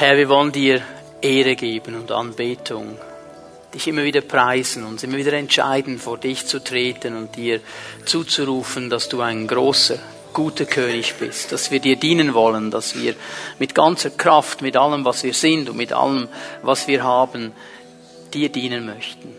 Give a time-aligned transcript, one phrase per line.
[0.00, 0.80] Herr, wir wollen dir
[1.20, 2.96] Ehre geben und Anbetung,
[3.74, 7.60] dich immer wieder preisen, uns immer wieder entscheiden, vor dich zu treten und dir
[8.06, 9.98] zuzurufen, dass du ein großer,
[10.32, 13.14] guter König bist, dass wir dir dienen wollen, dass wir
[13.58, 16.28] mit ganzer Kraft, mit allem, was wir sind und mit allem,
[16.62, 17.52] was wir haben,
[18.32, 19.36] dir dienen möchten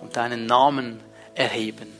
[0.00, 0.98] und deinen Namen
[1.34, 1.92] erheben.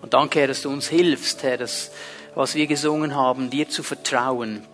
[0.00, 1.92] Und danke, Herr, dass du uns hilfst, Herr, dass,
[2.34, 4.66] was wir gesungen haben, dir zu vertrauen,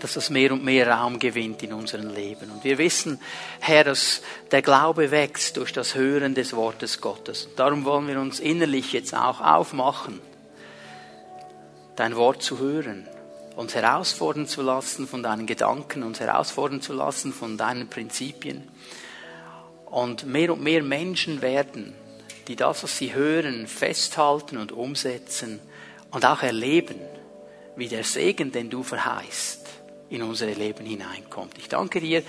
[0.00, 2.50] dass das mehr und mehr Raum gewinnt in unserem Leben.
[2.50, 3.20] Und wir wissen,
[3.60, 7.48] Herr, dass der Glaube wächst durch das Hören des Wortes Gottes.
[7.56, 10.20] Darum wollen wir uns innerlich jetzt auch aufmachen,
[11.96, 13.08] dein Wort zu hören,
[13.56, 18.68] uns herausfordern zu lassen von deinen Gedanken, uns herausfordern zu lassen von deinen Prinzipien.
[19.86, 21.94] Und mehr und mehr Menschen werden,
[22.48, 25.60] die das, was sie hören, festhalten und umsetzen
[26.10, 27.00] und auch erleben,
[27.76, 29.63] wie der Segen, den du verheißt,
[30.14, 31.58] in unsere Leben hineinkommt.
[31.58, 32.22] Ich danke dir,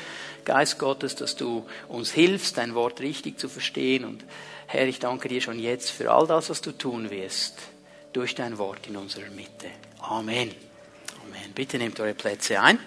[0.44, 4.06] Geist Gottes, dass du uns hilfst, dein Wort richtig zu verstehen.
[4.06, 4.24] Und
[4.68, 7.60] Herr, ich danke dir schon jetzt für all das, was du tun wirst,
[8.14, 9.68] durch dein Wort in unserer Mitte.
[10.00, 10.54] Amen.
[11.24, 11.54] Amen.
[11.54, 12.80] Bitte nehmt eure Plätze ein.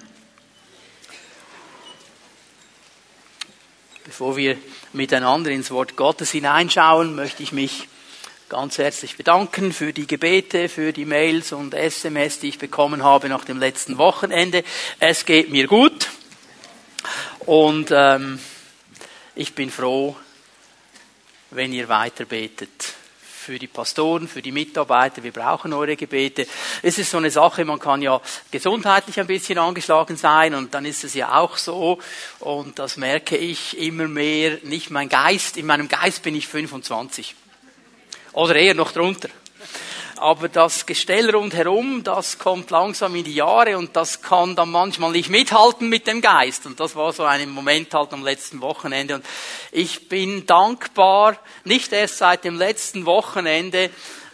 [4.05, 4.57] Bevor wir
[4.95, 7.89] miteinander ins Wort Gottes hineinschauen, möchte ich mich
[8.49, 13.29] ganz herzlich bedanken für die Gebete, für die Mails und SMS, die ich bekommen habe
[13.29, 14.65] nach dem letzten Wochenende.
[15.01, 16.09] Es geht mir gut
[17.41, 18.39] und ähm,
[19.35, 20.17] ich bin froh,
[21.51, 22.71] wenn ihr weiter betet
[23.21, 25.23] für die Pastoren, für die Mitarbeiter.
[25.23, 26.47] Wir brauchen eure Gebete.
[26.83, 30.87] Es ist so eine Sache, man kann ja gesundheitlich ein bisschen angeschlagen sein und dann
[30.87, 31.99] ist es ja auch so
[32.41, 37.35] und das merke ich immer mehr, nicht mein Geist, in meinem Geist bin ich 25
[38.39, 39.29] oder eher noch drunter.
[40.17, 45.13] Aber das Gestell rundherum, das kommt langsam in die Jahre und das kann dann manchmal
[45.13, 46.67] nicht mithalten mit dem Geist.
[46.67, 49.17] Und das war so ein Moment halt am letzten Wochenende.
[49.17, 49.25] Und
[49.71, 53.91] ich bin dankbar, nicht erst seit dem letzten Wochenende,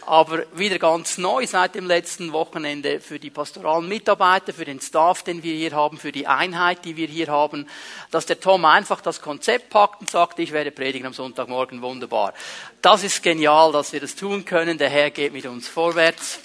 [0.07, 5.23] aber wieder ganz neu seit dem letzten Wochenende für die pastoralen Mitarbeiter, für den Staff,
[5.23, 7.67] den wir hier haben, für die Einheit, die wir hier haben,
[8.11, 12.33] dass der Tom einfach das Konzept packt und sagt, ich werde predigen am Sonntagmorgen, wunderbar.
[12.81, 14.77] Das ist genial, dass wir das tun können.
[14.77, 16.39] Der Herr geht mit uns vorwärts.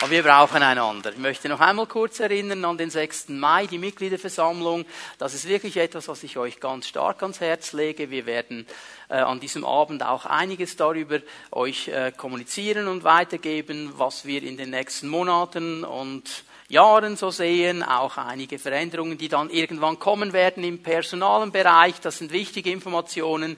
[0.00, 1.10] Aber wir brauchen einander.
[1.10, 3.30] Ich möchte noch einmal kurz erinnern an den 6.
[3.30, 4.84] Mai, die Mitgliederversammlung.
[5.16, 8.10] Das ist wirklich etwas, was ich euch ganz stark ans Herz lege.
[8.10, 8.66] Wir werden
[9.08, 11.20] äh, an diesem Abend auch einiges darüber
[11.50, 17.82] euch äh, kommunizieren und weitergeben, was wir in den nächsten Monaten und Jahren so sehen,
[17.82, 22.00] auch einige Veränderungen, die dann irgendwann kommen werden im personalen Bereich.
[22.00, 23.56] Das sind wichtige Informationen,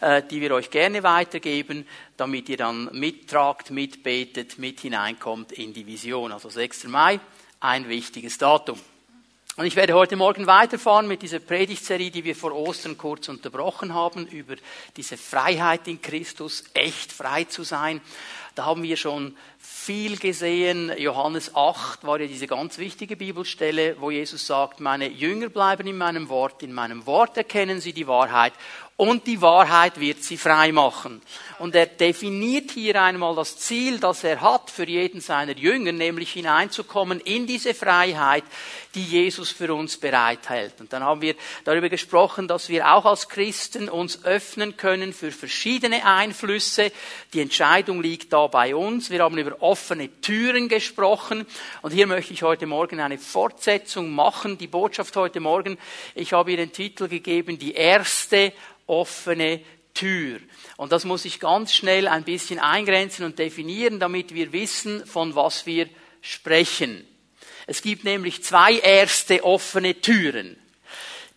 [0.00, 1.86] äh, die wir euch gerne weitergeben,
[2.16, 6.32] damit ihr dann mittragt, mitbetet, mit hineinkommt in die Vision.
[6.32, 6.84] Also 6.
[6.84, 7.20] Mai,
[7.60, 8.80] ein wichtiges Datum.
[9.58, 13.92] Und ich werde heute Morgen weiterfahren mit dieser Predigtserie, die wir vor Ostern kurz unterbrochen
[13.92, 14.54] haben, über
[14.96, 18.00] diese Freiheit in Christus, echt frei zu sein.
[18.54, 19.36] Da haben wir schon
[19.88, 20.92] viel gesehen.
[20.98, 25.96] Johannes 8 war ja diese ganz wichtige Bibelstelle, wo Jesus sagt, meine Jünger bleiben in
[25.96, 28.52] meinem Wort, in meinem Wort erkennen sie die Wahrheit
[28.98, 31.22] und die Wahrheit wird sie frei machen.
[31.60, 36.32] Und er definiert hier einmal das Ziel, das er hat für jeden seiner Jünger, nämlich
[36.32, 38.42] hineinzukommen in diese Freiheit,
[38.96, 40.80] die Jesus für uns bereithält.
[40.80, 45.30] Und dann haben wir darüber gesprochen, dass wir auch als Christen uns öffnen können für
[45.30, 46.90] verschiedene Einflüsse.
[47.32, 49.10] Die Entscheidung liegt da bei uns.
[49.10, 51.46] Wir haben über offene Türen gesprochen.
[51.82, 54.58] Und hier möchte ich heute Morgen eine Fortsetzung machen.
[54.58, 55.78] Die Botschaft heute Morgen,
[56.16, 58.52] ich habe ihr den Titel gegeben, die erste
[58.88, 59.60] offene
[59.94, 60.40] Tür.
[60.76, 65.34] Und das muss ich ganz schnell ein bisschen eingrenzen und definieren, damit wir wissen, von
[65.34, 65.88] was wir
[66.20, 67.06] sprechen.
[67.66, 70.56] Es gibt nämlich zwei erste offene Türen.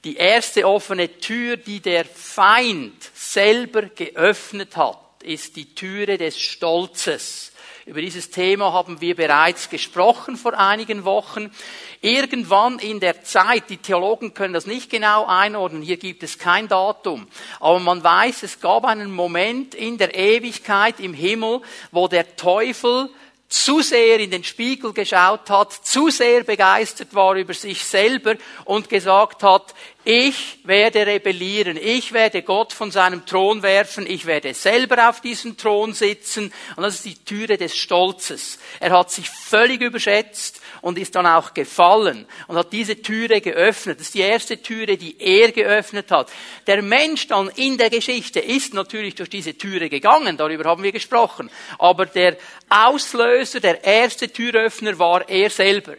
[0.03, 7.50] Die erste offene Tür, die der Feind selber geöffnet hat, ist die Türe des Stolzes.
[7.91, 11.52] Über dieses Thema haben wir bereits gesprochen vor einigen Wochen.
[11.99, 16.70] Irgendwann in der Zeit, die Theologen können das nicht genau einordnen, hier gibt es kein
[16.70, 17.28] Datum,
[17.59, 21.59] aber man weiß, es gab einen Moment in der Ewigkeit im Himmel,
[21.91, 23.09] wo der Teufel
[23.52, 28.87] zu sehr in den Spiegel geschaut hat, zu sehr begeistert war über sich selber und
[28.87, 35.09] gesagt hat, ich werde rebellieren, ich werde Gott von seinem Thron werfen, ich werde selber
[35.09, 36.51] auf diesem Thron sitzen.
[36.75, 38.57] Und das ist die Türe des Stolzes.
[38.79, 43.99] Er hat sich völlig überschätzt und ist dann auch gefallen und hat diese Türe geöffnet.
[43.99, 46.31] Das ist die erste Türe, die er geöffnet hat.
[46.65, 50.91] Der Mensch dann in der Geschichte ist natürlich durch diese Türe gegangen, darüber haben wir
[50.91, 51.51] gesprochen.
[51.77, 52.37] Aber der
[52.69, 55.93] Auslöser, der erste Türöffner war er selber.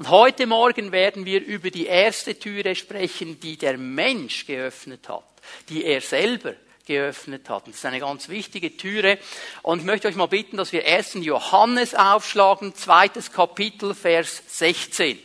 [0.00, 5.28] Und heute Morgen werden wir über die erste Türe sprechen, die der Mensch geöffnet hat,
[5.68, 6.54] die er selber
[6.86, 7.68] geöffnet hat.
[7.68, 9.18] Das ist eine ganz wichtige Türe.
[9.60, 11.18] Und ich möchte euch mal bitten, dass wir 1.
[11.20, 15.18] Johannes aufschlagen, zweites Kapitel, Vers 16.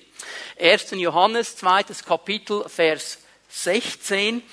[0.59, 0.91] 1.
[0.91, 4.43] Johannes, zweites Kapitel, Vers 16.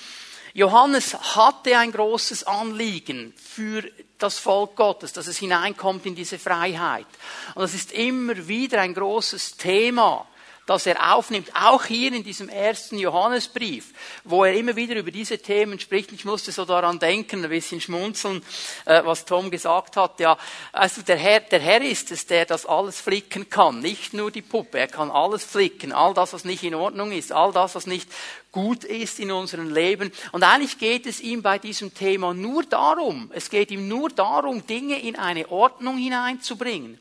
[0.54, 3.84] Johannes hatte ein großes Anliegen für
[4.18, 7.06] das Volk Gottes, dass es hineinkommt in diese Freiheit.
[7.54, 10.26] Und das ist immer wieder ein großes Thema
[10.66, 13.92] das er aufnimmt, auch hier in diesem ersten Johannesbrief,
[14.24, 16.12] wo er immer wieder über diese Themen spricht.
[16.12, 18.42] Ich musste so daran denken, ein bisschen schmunzeln,
[18.84, 20.20] äh, was Tom gesagt hat.
[20.20, 20.38] Ja,
[20.72, 24.42] also der Herr, der Herr ist es, der das alles flicken kann, nicht nur die
[24.42, 24.78] Puppe.
[24.78, 28.08] Er kann alles flicken, all das, was nicht in Ordnung ist, all das, was nicht
[28.52, 30.12] gut ist in unserem Leben.
[30.30, 34.66] Und eigentlich geht es ihm bei diesem Thema nur darum, es geht ihm nur darum,
[34.66, 36.98] Dinge in eine Ordnung hineinzubringen.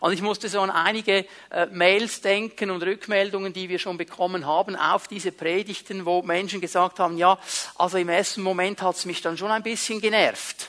[0.00, 4.46] Und ich musste so an einige äh, Mails denken und Rückmeldungen, die wir schon bekommen
[4.46, 7.38] haben auf diese Predigten, wo Menschen gesagt haben, ja,
[7.76, 10.68] also im ersten Moment hat es mich dann schon ein bisschen genervt,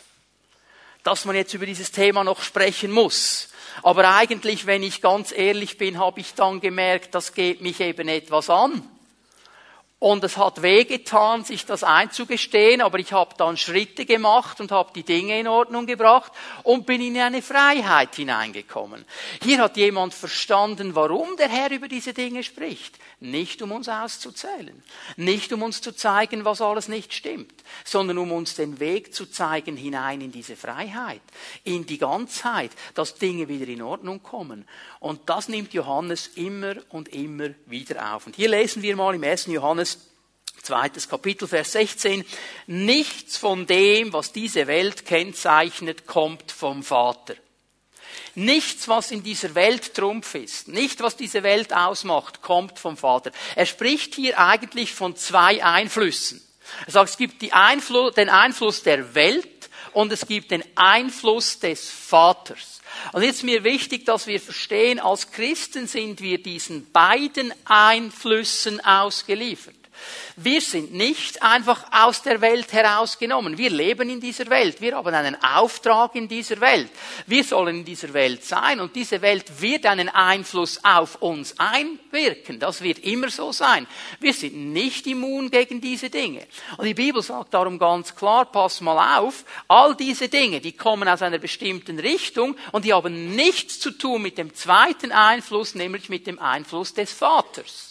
[1.03, 3.49] dass man jetzt über dieses Thema noch sprechen muss.
[3.83, 8.07] Aber eigentlich, wenn ich ganz ehrlich bin, habe ich dann gemerkt, das geht mich eben
[8.07, 8.81] etwas an.
[9.99, 14.91] Und es hat wehgetan, sich das einzugestehen, aber ich habe dann Schritte gemacht und habe
[14.93, 19.05] die Dinge in Ordnung gebracht und bin in eine Freiheit hineingekommen.
[19.41, 22.99] Hier hat jemand verstanden, warum der Herr über diese Dinge spricht.
[23.19, 24.83] Nicht um uns auszuzählen,
[25.15, 29.25] nicht um uns zu zeigen, was alles nicht stimmt, sondern um uns den Weg zu
[29.25, 31.21] zeigen hinein in diese Freiheit,
[31.63, 34.67] in die Ganzheit, dass Dinge wieder in Ordnung kommen.
[34.99, 38.25] Und das nimmt Johannes immer und immer wieder auf.
[38.25, 39.45] Und hier lesen wir mal im 1.
[39.47, 39.99] Johannes
[40.61, 42.25] zweites Kapitel, Vers 16,
[42.67, 47.35] nichts von dem, was diese Welt kennzeichnet, kommt vom Vater.
[48.35, 53.31] Nichts, was in dieser Welt Trumpf ist, nicht was diese Welt ausmacht, kommt vom Vater.
[53.55, 56.41] Er spricht hier eigentlich von zwei Einflüssen.
[56.85, 59.56] Er sagt, es gibt Einfluss, den Einfluss der Welt
[59.97, 62.81] und es gibt den Einfluss des Vaters.
[63.13, 68.79] Und jetzt ist mir wichtig, dass wir verstehen, als Christen sind wir diesen beiden Einflüssen
[68.85, 69.73] ausgeliefert.
[70.35, 73.57] Wir sind nicht einfach aus der Welt herausgenommen.
[73.57, 74.79] Wir leben in dieser Welt.
[74.81, 76.91] Wir haben einen Auftrag in dieser Welt.
[77.25, 82.59] Wir sollen in dieser Welt sein und diese Welt wird einen Einfluss auf uns einwirken.
[82.59, 83.87] Das wird immer so sein.
[84.19, 86.45] Wir sind nicht immun gegen diese Dinge.
[86.77, 91.07] Und die Bibel sagt darum ganz klar, pass mal auf, all diese Dinge, die kommen
[91.07, 96.09] aus einer bestimmten Richtung und die haben nichts zu tun mit dem zweiten Einfluss, nämlich
[96.09, 97.86] mit dem Einfluss des Vaters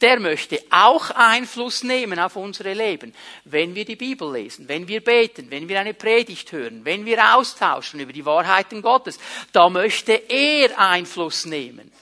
[0.00, 3.14] der möchte auch Einfluss nehmen auf unsere Leben.
[3.44, 7.36] Wenn wir die Bibel lesen, wenn wir beten, wenn wir eine Predigt hören, wenn wir
[7.36, 9.18] austauschen über die Wahrheiten Gottes,
[9.52, 11.92] da möchte er Einfluss nehmen.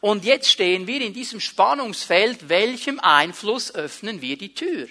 [0.00, 4.88] Und jetzt stehen wir in diesem Spannungsfeld, welchem Einfluss öffnen wir die Tür?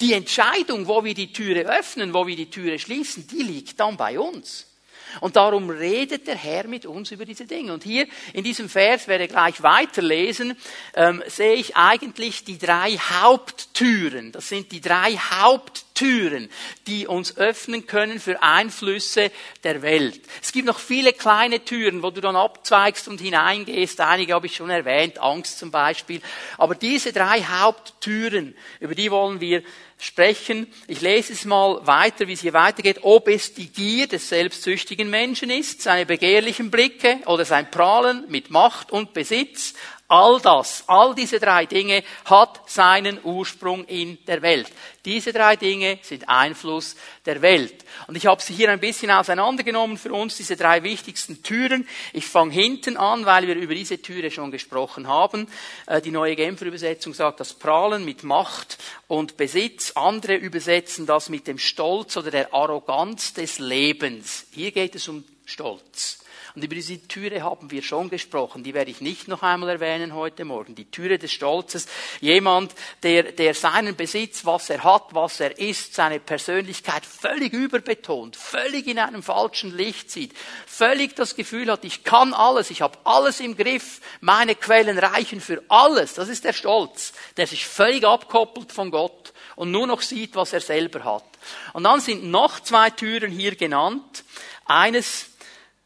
[0.00, 3.96] Die Entscheidung, wo wir die Türe öffnen, wo wir die Türe schließen, die liegt dann
[3.96, 4.73] bei uns.
[5.20, 7.72] Und darum redet der Herr mit uns über diese Dinge.
[7.72, 10.56] Und hier in diesem Vers, werde ich gleich weiterlesen,
[10.94, 14.32] ähm, sehe ich eigentlich die drei Haupttüren.
[14.32, 16.48] Das sind die drei Haupttüren,
[16.86, 19.30] die uns öffnen können für Einflüsse
[19.62, 20.20] der Welt.
[20.42, 24.00] Es gibt noch viele kleine Türen, wo du dann abzweigst und hineingehst.
[24.00, 26.20] Einige habe ich schon erwähnt, Angst zum Beispiel.
[26.58, 29.62] Aber diese drei Haupttüren, über die wollen wir
[30.04, 30.66] sprechen.
[30.86, 32.98] Ich lese es mal weiter, wie es hier weitergeht.
[33.02, 38.50] Ob es die Gier des selbstsüchtigen Menschen ist, seine begehrlichen Blicke oder sein Prahlen mit
[38.50, 39.74] Macht und Besitz,
[40.06, 44.70] All das, all diese drei Dinge hat seinen Ursprung in der Welt.
[45.06, 46.94] Diese drei Dinge sind Einfluss
[47.24, 47.84] der Welt.
[48.06, 51.88] Und ich habe sie hier ein bisschen auseinandergenommen für uns, diese drei wichtigsten Türen.
[52.12, 55.48] Ich fange hinten an, weil wir über diese Türe schon gesprochen haben.
[55.86, 58.76] Äh, die neue Genfer Übersetzung sagt das Prahlen mit Macht
[59.08, 59.92] und Besitz.
[59.92, 64.46] Andere übersetzen das mit dem Stolz oder der Arroganz des Lebens.
[64.52, 66.23] Hier geht es um Stolz.
[66.54, 68.62] Und über diese Türe haben wir schon gesprochen.
[68.62, 70.76] Die werde ich nicht noch einmal erwähnen heute Morgen.
[70.76, 71.88] Die Türe des Stolzes.
[72.20, 78.36] Jemand, der, der seinen Besitz, was er hat, was er ist, seine Persönlichkeit völlig überbetont,
[78.36, 80.32] völlig in einem falschen Licht sieht,
[80.64, 85.40] völlig das Gefühl hat, ich kann alles, ich habe alles im Griff, meine Quellen reichen
[85.40, 86.14] für alles.
[86.14, 90.52] Das ist der Stolz, der sich völlig abkoppelt von Gott und nur noch sieht, was
[90.52, 91.24] er selber hat.
[91.72, 94.22] Und dann sind noch zwei Türen hier genannt.
[94.66, 95.33] Eines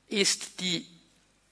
[0.09, 0.87] ist die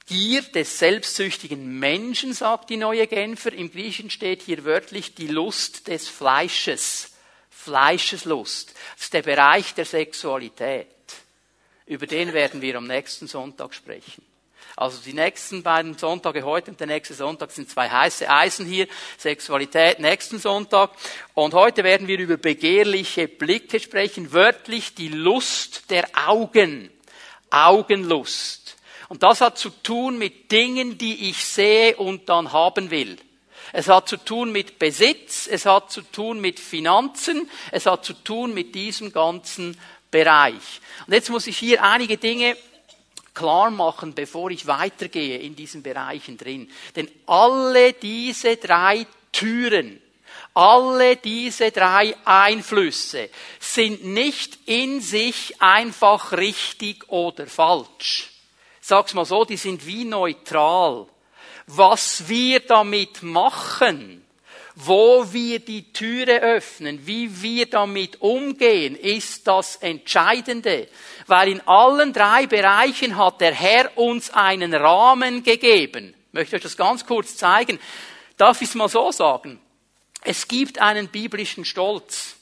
[0.07, 3.53] Gier des selbstsüchtigen Menschen, sagt die neue Genfer.
[3.53, 7.11] Im Griechischen steht hier wörtlich die Lust des Fleisches.
[7.51, 8.75] Fleischeslust.
[8.95, 10.87] Das ist der Bereich der Sexualität.
[11.85, 14.25] Über den werden wir am nächsten Sonntag sprechen.
[14.77, 18.87] Also die nächsten beiden Sonntage heute und der nächste Sonntag sind zwei heiße Eisen hier.
[19.19, 20.91] Sexualität nächsten Sonntag.
[21.35, 24.33] Und heute werden wir über begehrliche Blicke sprechen.
[24.33, 26.91] Wörtlich die Lust der Augen.
[27.51, 28.77] Augenlust.
[29.09, 33.17] Und das hat zu tun mit Dingen, die ich sehe und dann haben will.
[33.73, 38.15] Es hat zu tun mit Besitz, es hat zu tun mit Finanzen, es hat zu
[38.15, 39.77] tun mit diesem ganzen
[40.11, 40.81] Bereich.
[41.07, 42.57] Und jetzt muss ich hier einige Dinge
[43.35, 46.71] klar machen, bevor ich weitergehe in diesen Bereichen drin.
[46.95, 50.01] Denn alle diese drei Türen,
[50.57, 53.29] alle diese drei Einflüsse
[53.61, 58.31] sind nicht in sich einfach richtig oder falsch.
[58.81, 61.09] Sag's mal so, die sind wie neutral.
[61.67, 64.25] Was wir damit machen,
[64.77, 70.89] wo wir die Türe öffnen, wie wir damit umgehen, ist das Entscheidende.
[71.27, 76.15] Weil in allen drei Bereichen hat der Herr uns einen Rahmen gegeben.
[76.29, 77.79] Ich möchte euch das ganz kurz zeigen.
[78.39, 79.61] Darf ich es mal so sagen?
[80.29, 82.35] Es gibt einen biblischen Stolz.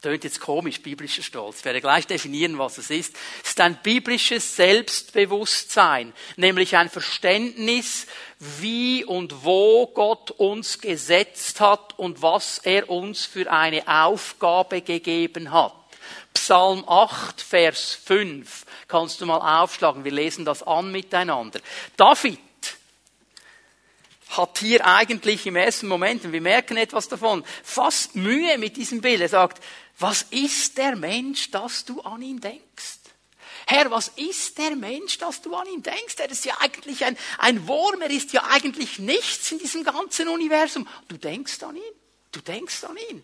[0.00, 1.58] Tönt jetzt komisch, biblischer Stolz.
[1.58, 3.16] Ich werde gleich definieren, was es ist.
[3.42, 8.06] Es ist ein biblisches Selbstbewusstsein, nämlich ein Verständnis,
[8.38, 15.50] wie und wo Gott uns gesetzt hat und was er uns für eine Aufgabe gegeben
[15.50, 15.74] hat.
[16.34, 18.64] Psalm 8, Vers 5.
[18.86, 20.04] Kannst du mal aufschlagen?
[20.04, 21.58] Wir lesen das an miteinander.
[21.96, 22.38] David
[24.28, 29.00] hat hier eigentlich im ersten Moment, und wir merken etwas davon, fast Mühe mit diesem
[29.00, 29.20] Bild.
[29.20, 29.62] Er sagt,
[29.98, 32.98] was ist der Mensch, dass du an ihn denkst?
[33.66, 36.14] Herr, was ist der Mensch, dass du an ihn denkst?
[36.18, 40.28] Er ist ja eigentlich ein, ein Wurm, er ist ja eigentlich nichts in diesem ganzen
[40.28, 40.88] Universum.
[41.08, 41.82] Du denkst an ihn.
[42.32, 43.22] Du denkst an ihn.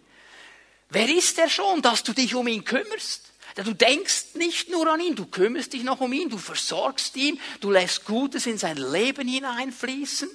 [0.91, 3.33] Wer ist er schon, dass du dich um ihn kümmerst?
[3.57, 7.41] Du denkst nicht nur an ihn, du kümmerst dich noch um ihn, du versorgst ihn,
[7.61, 10.29] du lässt Gutes in sein Leben hineinfließen.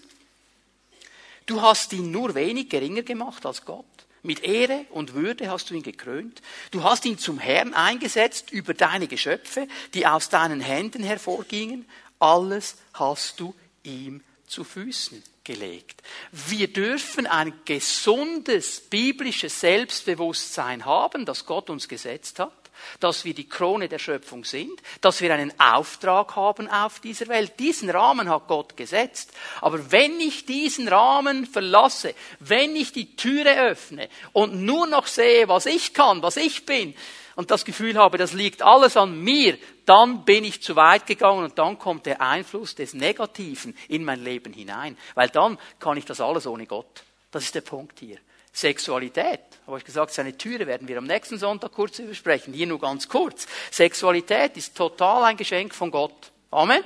[1.50, 3.84] Du hast ihn nur wenig geringer gemacht als Gott.
[4.22, 6.44] Mit Ehre und Würde hast du ihn gekrönt.
[6.70, 11.88] Du hast ihn zum Herrn eingesetzt über deine Geschöpfe, die aus deinen Händen hervorgingen.
[12.20, 16.04] Alles hast du ihm zu Füßen gelegt.
[16.32, 22.59] Wir dürfen ein gesundes biblisches Selbstbewusstsein haben, das Gott uns gesetzt hat
[23.00, 27.54] dass wir die Krone der Schöpfung sind, dass wir einen Auftrag haben auf dieser Welt.
[27.60, 29.32] Diesen Rahmen hat Gott gesetzt.
[29.62, 35.48] Aber wenn ich diesen Rahmen verlasse, wenn ich die Türe öffne und nur noch sehe,
[35.48, 36.96] was ich kann, was ich bin,
[37.40, 41.46] und das Gefühl habe, das liegt alles an mir, dann bin ich zu weit gegangen
[41.46, 44.98] und dann kommt der Einfluss des Negativen in mein Leben hinein.
[45.16, 47.06] Weil dann kann ich das alles ohne Gott.
[47.32, 48.18] Das ist der Punkt hier.
[48.60, 52.54] Sexualität, habe ich gesagt, seine Türe werden wir am nächsten Sonntag kurz übersprechen.
[52.54, 53.48] Hier nur ganz kurz.
[53.72, 56.32] Sexualität ist total ein Geschenk von Gott.
[56.52, 56.84] Amen.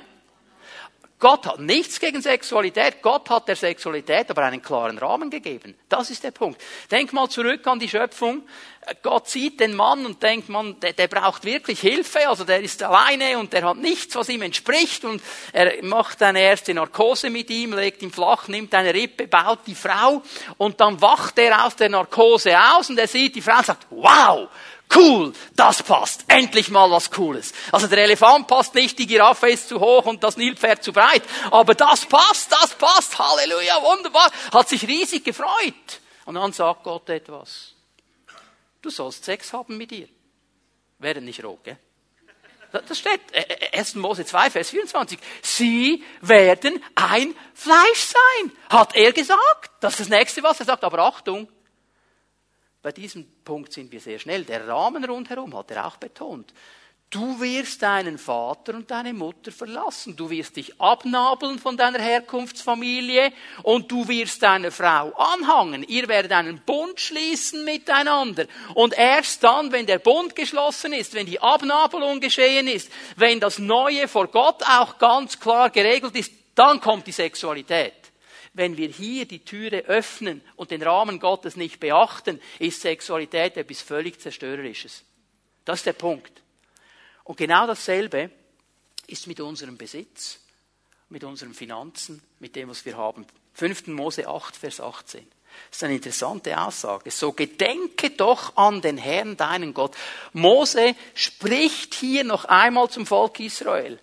[1.24, 3.00] Gott hat nichts gegen Sexualität.
[3.00, 5.74] Gott hat der Sexualität aber einen klaren Rahmen gegeben.
[5.88, 6.60] Das ist der Punkt.
[6.90, 8.42] Denk mal zurück an die Schöpfung.
[9.02, 12.28] Gott sieht den Mann und denkt, man, der, der braucht wirklich Hilfe.
[12.28, 15.06] Also der ist alleine und der hat nichts, was ihm entspricht.
[15.06, 15.22] Und
[15.54, 19.74] er macht eine erste Narkose mit ihm, legt ihn flach, nimmt eine Rippe, baut die
[19.74, 20.20] Frau.
[20.58, 23.86] Und dann wacht er aus der Narkose aus und er sieht die Frau und sagt,
[23.88, 24.50] wow,
[24.92, 26.24] Cool, das passt.
[26.28, 27.52] Endlich mal was Cooles.
[27.72, 31.22] Also der Elefant passt nicht, die Giraffe ist zu hoch und das Nilpferd zu breit.
[31.50, 33.18] Aber das passt, das passt.
[33.18, 34.30] Halleluja, wunderbar.
[34.52, 36.00] Hat sich riesig gefreut.
[36.26, 37.72] Und dann sagt Gott etwas.
[38.80, 40.08] Du sollst Sex haben mit ihr.
[40.98, 41.78] Wäre nicht rot, gell?
[42.70, 43.20] Das steht,
[43.72, 43.94] 1.
[43.96, 45.18] Mose 2, Vers 24.
[45.42, 48.52] Sie werden ein Fleisch sein.
[48.68, 49.70] Hat er gesagt.
[49.80, 50.82] Das ist das nächste, was er sagt.
[50.82, 51.48] Aber Achtung,
[52.84, 54.44] bei diesem Punkt sind wir sehr schnell.
[54.44, 56.52] Der Rahmen rundherum hat er auch betont.
[57.08, 60.16] Du wirst deinen Vater und deine Mutter verlassen.
[60.16, 65.82] Du wirst dich abnabeln von deiner Herkunftsfamilie und du wirst deiner Frau anhangen.
[65.84, 68.44] Ihr werdet einen Bund schließen miteinander.
[68.74, 73.58] Und erst dann, wenn der Bund geschlossen ist, wenn die Abnabelung geschehen ist, wenn das
[73.58, 78.03] Neue vor Gott auch ganz klar geregelt ist, dann kommt die Sexualität.
[78.54, 83.82] Wenn wir hier die Türe öffnen und den Rahmen Gottes nicht beachten, ist Sexualität etwas
[83.82, 85.04] völlig Zerstörerisches.
[85.64, 86.42] Das ist der Punkt.
[87.24, 88.30] Und genau dasselbe
[89.08, 90.38] ist mit unserem Besitz,
[91.08, 93.26] mit unseren Finanzen, mit dem, was wir haben.
[93.54, 93.88] 5.
[93.88, 95.26] Mose 8, Vers 18.
[95.70, 97.10] Das ist eine interessante Aussage.
[97.10, 99.96] So gedenke doch an den Herrn, deinen Gott.
[100.32, 103.98] Mose spricht hier noch einmal zum Volk Israel.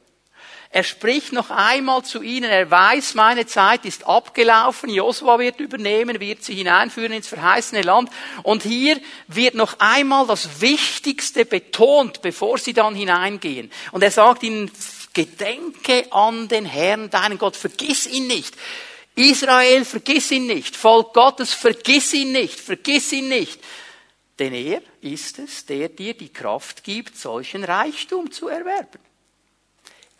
[0.73, 2.49] Er spricht noch einmal zu ihnen.
[2.49, 4.89] Er weiß, meine Zeit ist abgelaufen.
[4.89, 8.09] Josua wird übernehmen, wird sie hineinführen ins verheißene Land.
[8.43, 13.69] Und hier wird noch einmal das Wichtigste betont, bevor sie dann hineingehen.
[13.91, 14.71] Und er sagt ihnen,
[15.13, 17.57] gedenke an den Herrn, deinen Gott.
[17.57, 18.55] Vergiss ihn nicht.
[19.15, 20.77] Israel, vergiss ihn nicht.
[20.77, 22.57] Volk Gottes, vergiss ihn nicht.
[22.57, 23.59] Vergiss ihn nicht.
[24.39, 29.10] Denn er ist es, der dir die Kraft gibt, solchen Reichtum zu erwerben.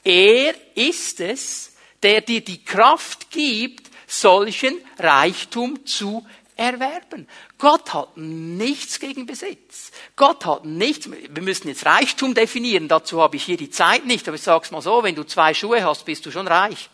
[0.03, 7.27] Er ist es, der dir die Kraft gibt, solchen Reichtum zu erwerben.
[7.57, 9.91] Gott hat nichts gegen Besitz.
[10.15, 11.09] Gott hat nichts.
[11.09, 12.87] Wir müssen jetzt Reichtum definieren.
[12.87, 14.27] Dazu habe ich hier die Zeit nicht.
[14.27, 16.89] Aber ich sage es mal so: Wenn du zwei Schuhe hast, bist du schon reich.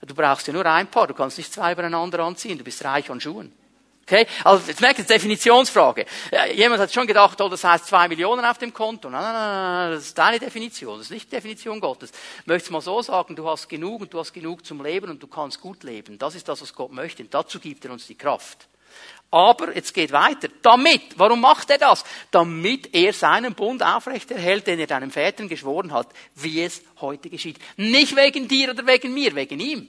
[0.00, 1.06] Du brauchst ja nur ein Paar.
[1.06, 2.58] Du kannst nicht zwei übereinander anziehen.
[2.58, 3.52] Du bist reich an Schuhen.
[4.06, 4.26] Okay?
[4.44, 6.04] Also, jetzt merkt ihr, Definitionsfrage.
[6.54, 9.08] Jemand hat schon gedacht, oh, das heißt zwei Millionen auf dem Konto.
[9.08, 10.98] Nein, nein, nein, das ist deine Definition.
[10.98, 12.10] Das ist nicht die Definition Gottes.
[12.40, 15.10] Ich möchte es mal so sagen, du hast genug und du hast genug zum Leben
[15.10, 16.18] und du kannst gut leben.
[16.18, 17.22] Das ist das, was Gott möchte.
[17.22, 18.68] Und dazu gibt er uns die Kraft.
[19.30, 20.48] Aber, jetzt geht weiter.
[20.62, 21.02] Damit.
[21.16, 22.04] Warum macht er das?
[22.30, 27.58] Damit er seinen Bund aufrechterhält, den er deinen Vätern geschworen hat, wie es heute geschieht.
[27.76, 29.88] Nicht wegen dir oder wegen mir, wegen ihm.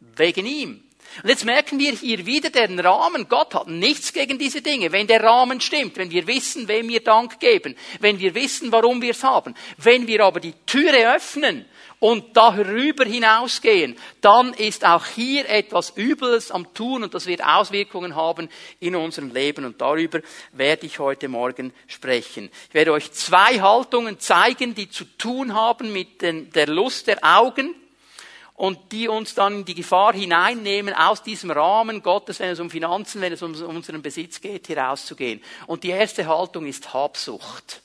[0.00, 0.82] Wegen ihm.
[1.22, 3.28] Und jetzt merken wir hier wieder den Rahmen.
[3.28, 4.92] Gott hat nichts gegen diese Dinge.
[4.92, 9.02] Wenn der Rahmen stimmt, wenn wir wissen, wem wir Dank geben, wenn wir wissen, warum
[9.02, 11.66] wir es haben, wenn wir aber die Türe öffnen
[11.98, 18.16] und darüber hinausgehen, dann ist auch hier etwas Übles am Tun und das wird Auswirkungen
[18.16, 18.48] haben
[18.80, 20.20] in unserem Leben und darüber
[20.52, 22.50] werde ich heute Morgen sprechen.
[22.68, 27.74] Ich werde euch zwei Haltungen zeigen, die zu tun haben mit der Lust der Augen
[28.62, 32.70] und die uns dann in die Gefahr hineinnehmen, aus diesem Rahmen Gottes, wenn es um
[32.70, 35.42] Finanzen, wenn es um unseren Besitz geht, herauszugehen.
[35.66, 37.82] Und die erste Haltung ist Habsucht.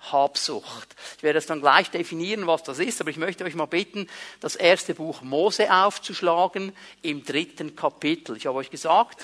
[0.00, 0.96] Habsucht.
[1.18, 4.08] Ich werde es dann gleich definieren, was das ist, aber ich möchte euch mal bitten,
[4.40, 8.34] das erste Buch Mose aufzuschlagen im dritten Kapitel.
[8.38, 9.22] Ich habe euch gesagt,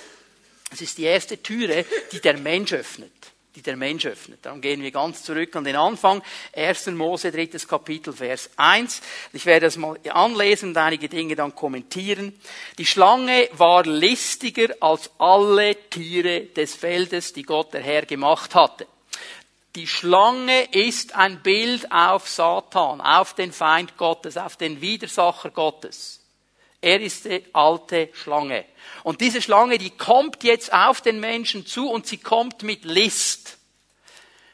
[0.71, 4.39] es ist die erste Türe, die der Mensch öffnet die der Mensch öffnet.
[4.43, 6.23] Darum gehen wir ganz zurück an den Anfang.
[6.55, 6.87] 1.
[6.89, 9.01] Mose, drittes Kapitel, Vers 1.
[9.33, 12.39] Ich werde das mal anlesen und einige Dinge dann kommentieren.
[12.79, 18.87] Die Schlange war listiger als alle Tiere des Feldes, die Gott der Herr gemacht hatte.
[19.77, 26.20] Die Schlange ist ein Bild auf Satan, auf den Feind Gottes, auf den Widersacher Gottes.
[26.81, 28.65] Er ist die alte Schlange.
[29.05, 33.59] Und diese Schlange, die kommt jetzt auf den Menschen zu und sie kommt mit List.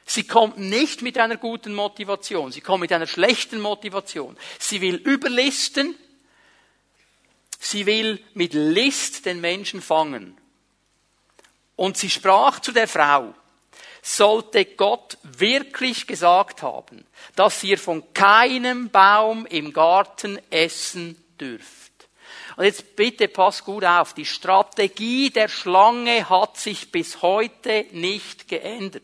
[0.04, 4.36] Sie kommt nicht mit einer guten Motivation, sie kommt mit einer schlechten Motivation.
[4.58, 5.96] Sie will überlisten,
[7.58, 10.36] sie will mit List den Menschen fangen.
[11.74, 13.34] Und sie sprach zu der Frau,
[14.00, 21.85] sollte Gott wirklich gesagt haben, dass ihr von keinem Baum im Garten essen dürft
[22.56, 24.14] und jetzt bitte pass gut auf.
[24.14, 29.02] Die Strategie der Schlange hat sich bis heute nicht geändert.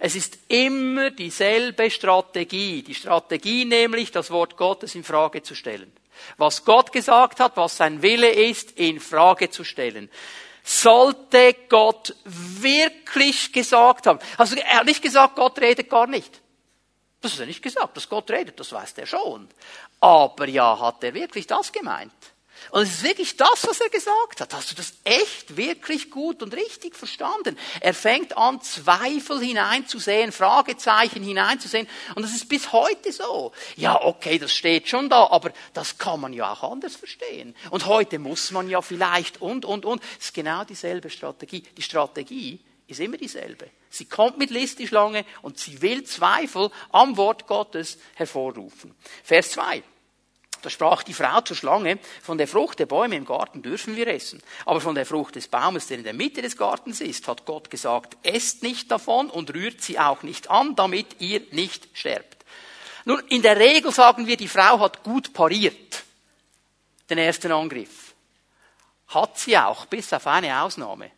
[0.00, 2.82] Es ist immer dieselbe Strategie.
[2.82, 5.92] Die Strategie nämlich, das Wort Gottes in Frage zu stellen.
[6.36, 10.10] Was Gott gesagt hat, was sein Wille ist, in Frage zu stellen.
[10.62, 14.18] Sollte Gott wirklich gesagt haben.
[14.36, 16.40] Also er hat gesagt, Gott redet gar nicht.
[17.20, 19.48] Das hat er nicht gesagt, dass Gott redet, das weiß er schon.
[20.00, 22.12] Aber ja, hat er wirklich das gemeint?
[22.70, 24.54] Und es ist wirklich das, was er gesagt hat.
[24.54, 27.56] Hast du das echt wirklich gut und richtig verstanden?
[27.80, 31.88] Er fängt an, Zweifel hineinzusehen, Fragezeichen hineinzusehen.
[32.14, 33.52] Und das ist bis heute so.
[33.76, 37.54] Ja, okay, das steht schon da, aber das kann man ja auch anders verstehen.
[37.70, 40.02] Und heute muss man ja vielleicht und, und, und.
[40.18, 41.62] Es ist genau dieselbe Strategie.
[41.76, 43.70] Die Strategie ist immer dieselbe.
[43.90, 48.94] Sie kommt mit List, die Schlange, und sie will Zweifel am Wort Gottes hervorrufen.
[49.22, 49.82] Vers 2.
[50.62, 54.08] Da sprach die Frau zur Schlange, von der Frucht der Bäume im Garten dürfen wir
[54.08, 54.42] essen.
[54.64, 57.70] Aber von der Frucht des Baumes, der in der Mitte des Gartens ist, hat Gott
[57.70, 62.44] gesagt, esst nicht davon und rührt sie auch nicht an, damit ihr nicht sterbt.
[63.04, 66.04] Nun, in der Regel sagen wir, die Frau hat gut pariert,
[67.08, 68.14] den ersten Angriff.
[69.08, 71.10] Hat sie auch, bis auf eine Ausnahme.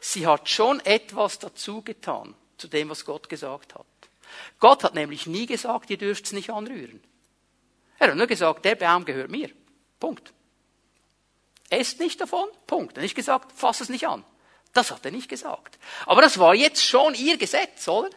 [0.00, 3.86] Sie hat schon etwas dazu getan, zu dem, was Gott gesagt hat.
[4.58, 7.02] Gott hat nämlich nie gesagt, ihr dürft es nicht anrühren.
[8.02, 9.48] Er hat nur gesagt, der Baum gehört mir.
[10.00, 10.32] Punkt.
[11.70, 12.48] Esst nicht davon.
[12.66, 12.94] Punkt.
[12.94, 14.24] Er hat nicht gesagt, fass es nicht an.
[14.72, 15.78] Das hat er nicht gesagt.
[16.06, 18.10] Aber das war jetzt schon ihr Gesetz, oder?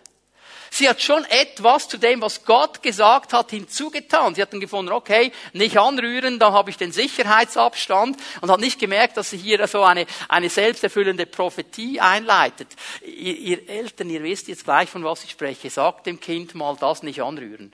[0.72, 4.34] Sie hat schon etwas zu dem, was Gott gesagt hat, hinzugetan.
[4.34, 8.80] Sie hat dann gefunden, okay, nicht anrühren, dann habe ich den Sicherheitsabstand und hat nicht
[8.80, 12.70] gemerkt, dass sie hier so eine, eine selbsterfüllende Prophetie einleitet.
[13.04, 15.70] Ihr, ihr Eltern, ihr wisst jetzt gleich, von was ich spreche.
[15.70, 17.72] Sagt dem Kind mal das nicht anrühren.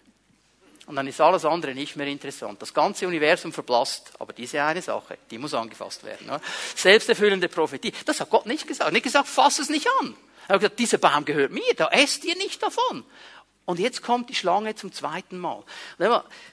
[0.92, 2.62] Und dann ist alles andere nicht mehr interessant.
[2.62, 6.28] Das ganze Universum verblasst, aber diese eine Sache, die muss angefasst werden.
[6.28, 6.42] Ne?
[6.76, 7.94] Selbsterfüllende Prophetie.
[8.06, 8.92] Das hat Gott nicht gesagt.
[8.92, 10.18] Nicht gesagt, fass es nicht an.
[10.50, 13.06] Er hat gesagt, dieser Baum gehört mir, da esst ihr nicht davon.
[13.64, 15.64] Und jetzt kommt die Schlange zum zweiten Mal.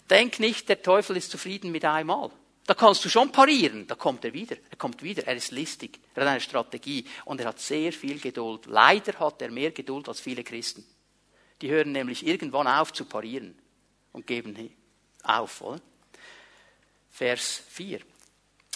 [0.08, 2.30] Denk nicht, der Teufel ist zufrieden mit einmal.
[2.64, 4.54] Da kannst du schon parieren, da kommt er wieder.
[4.70, 8.20] Er kommt wieder, er ist listig, er hat eine Strategie und er hat sehr viel
[8.20, 8.66] Geduld.
[8.66, 10.86] Leider hat er mehr Geduld als viele Christen.
[11.60, 13.58] Die hören nämlich irgendwann auf zu parieren
[14.18, 14.74] und geben
[15.22, 15.62] auf.
[15.62, 15.80] Oder?
[17.10, 18.00] Vers 4.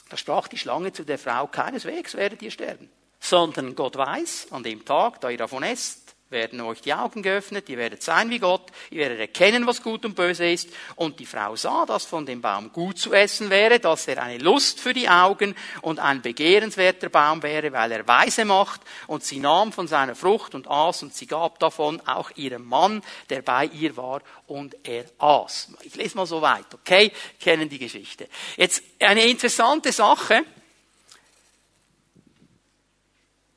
[0.09, 4.63] Da sprach die Schlange zu der Frau, keineswegs werdet ihr sterben, sondern Gott weiß, an
[4.63, 6.02] dem Tag, da ihr davon esst,
[6.33, 10.05] werden euch die Augen geöffnet, ihr werdet sein wie Gott, ihr werdet erkennen, was gut
[10.05, 10.71] und böse ist.
[10.97, 14.43] Und die Frau sah, dass von dem Baum gut zu essen wäre, dass er eine
[14.43, 18.81] Lust für die Augen und ein begehrenswerter Baum wäre, weil er weise macht.
[19.07, 23.03] Und sie nahm von seiner Frucht und aß und sie gab davon auch ihrem Mann,
[23.31, 25.71] der bei ihr war, und er aß.
[25.83, 27.13] Ich lese mal so weit, okay?
[27.41, 28.29] Kennen die Geschichte.
[28.57, 30.45] Jetzt eine interessante Sache.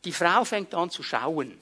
[0.06, 1.60] Die Frau fängt an zu schauen.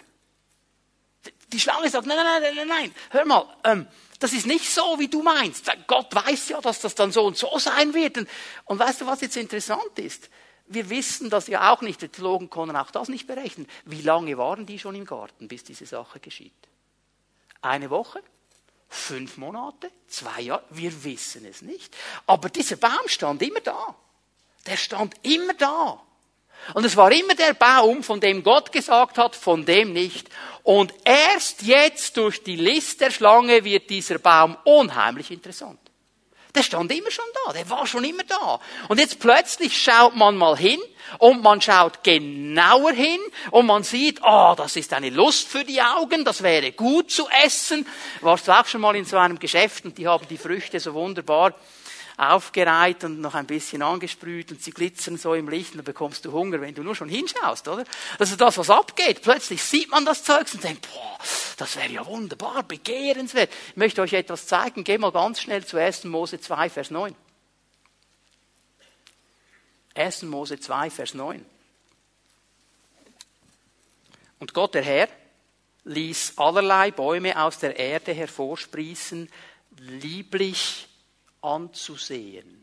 [1.53, 3.87] Die Schlange sagt, nein, nein, nein, nein, nein, hör mal, ähm,
[4.19, 5.69] das ist nicht so, wie du meinst.
[5.85, 8.17] Gott weiß ja, dass das dann so und so sein wird.
[8.65, 10.29] Und weißt du, was jetzt interessant ist?
[10.65, 13.67] Wir wissen das ja auch nicht, die Theologen konnten auch das nicht berechnen.
[13.85, 16.53] Wie lange waren die schon im Garten, bis diese Sache geschieht?
[17.61, 18.23] Eine Woche?
[18.89, 19.91] Fünf Monate?
[20.07, 20.63] Zwei Jahre?
[20.71, 21.95] Wir wissen es nicht.
[22.25, 23.95] Aber dieser Baum stand immer da.
[24.65, 26.01] Der stand immer da.
[26.73, 30.29] Und es war immer der Baum, von dem Gott gesagt hat, von dem nicht.
[30.63, 35.79] Und erst jetzt durch die List der Schlange wird dieser Baum unheimlich interessant.
[36.55, 38.59] Der stand immer schon da, der war schon immer da.
[38.87, 40.79] Und jetzt plötzlich schaut man mal hin
[41.17, 45.63] und man schaut genauer hin und man sieht, ah, oh, das ist eine Lust für
[45.63, 47.87] die Augen, das wäre gut zu essen.
[48.21, 50.93] Warst du auch schon mal in so einem Geschäft und die haben die Früchte so
[50.93, 51.55] wunderbar
[52.17, 56.25] aufgereiht und noch ein bisschen angesprüht und sie glitzern so im Licht und dann bekommst
[56.25, 57.83] du Hunger, wenn du nur schon hinschaust, oder?
[58.19, 59.21] Das ist das, was abgeht.
[59.21, 61.17] Plötzlich sieht man das Zeug und denkt, boah,
[61.57, 63.51] das wäre ja wunderbar, begehrenswert.
[63.69, 64.83] Ich möchte euch etwas zeigen.
[64.83, 66.03] Geh mal ganz schnell zu 1.
[66.05, 67.15] Mose 2, Vers 9.
[69.95, 70.23] 1.
[70.23, 71.45] Mose 2, Vers 9.
[74.39, 75.07] Und Gott, der Herr,
[75.85, 79.29] ließ allerlei Bäume aus der Erde hervorsprießen,
[79.77, 80.87] lieblich
[81.43, 82.62] anzusehen.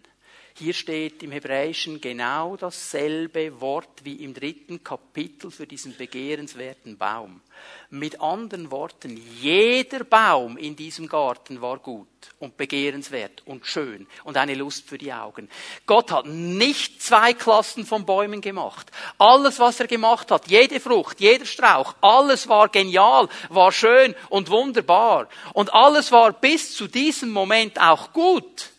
[0.60, 7.40] Hier steht im Hebräischen genau dasselbe Wort wie im dritten Kapitel für diesen begehrenswerten Baum.
[7.88, 12.08] Mit anderen Worten, jeder Baum in diesem Garten war gut
[12.40, 15.48] und begehrenswert und schön und eine Lust für die Augen.
[15.86, 18.90] Gott hat nicht zwei Klassen von Bäumen gemacht.
[19.16, 24.50] Alles, was er gemacht hat, jede Frucht, jeder Strauch, alles war genial, war schön und
[24.50, 25.26] wunderbar.
[25.54, 28.72] Und alles war bis zu diesem Moment auch gut.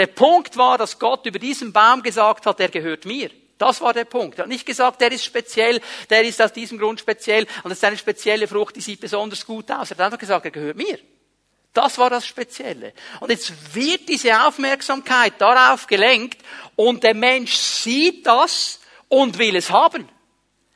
[0.00, 3.30] Der Punkt war, dass Gott über diesen Baum gesagt hat, der gehört mir.
[3.58, 4.38] Das war der Punkt.
[4.38, 7.76] Er hat nicht gesagt, der ist speziell, der ist aus diesem Grund speziell und das
[7.76, 9.90] ist eine spezielle Frucht, die sieht besonders gut aus.
[9.90, 10.98] Er hat einfach gesagt, er gehört mir.
[11.74, 12.94] Das war das Spezielle.
[13.20, 16.40] Und jetzt wird diese Aufmerksamkeit darauf gelenkt
[16.76, 20.08] und der Mensch sieht das und will es haben.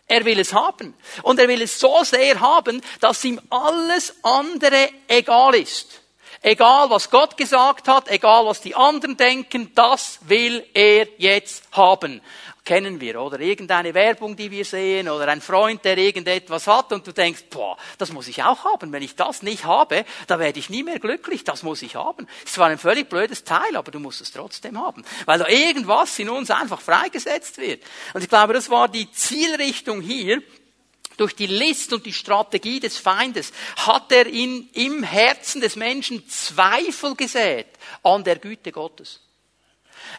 [0.06, 0.92] Er will es haben.
[1.22, 6.03] Und er will es so sehr haben, dass ihm alles andere egal ist.
[6.46, 12.20] Egal was Gott gesagt hat, egal was die anderen denken, das will er jetzt haben.
[12.66, 13.40] Kennen wir, oder?
[13.40, 17.78] Irgendeine Werbung, die wir sehen, oder ein Freund, der irgendetwas hat und du denkst, boah,
[17.96, 18.92] das muss ich auch haben.
[18.92, 22.28] Wenn ich das nicht habe, da werde ich nie mehr glücklich, das muss ich haben.
[22.44, 25.02] Ist zwar ein völlig blödes Teil, aber du musst es trotzdem haben.
[25.24, 27.82] Weil da irgendwas in uns einfach freigesetzt wird.
[28.12, 30.42] Und ich glaube, das war die Zielrichtung hier,
[31.16, 36.28] durch die List und die Strategie des Feindes hat er in, im Herzen des Menschen
[36.28, 37.66] Zweifel gesät
[38.02, 39.20] an der Güte Gottes.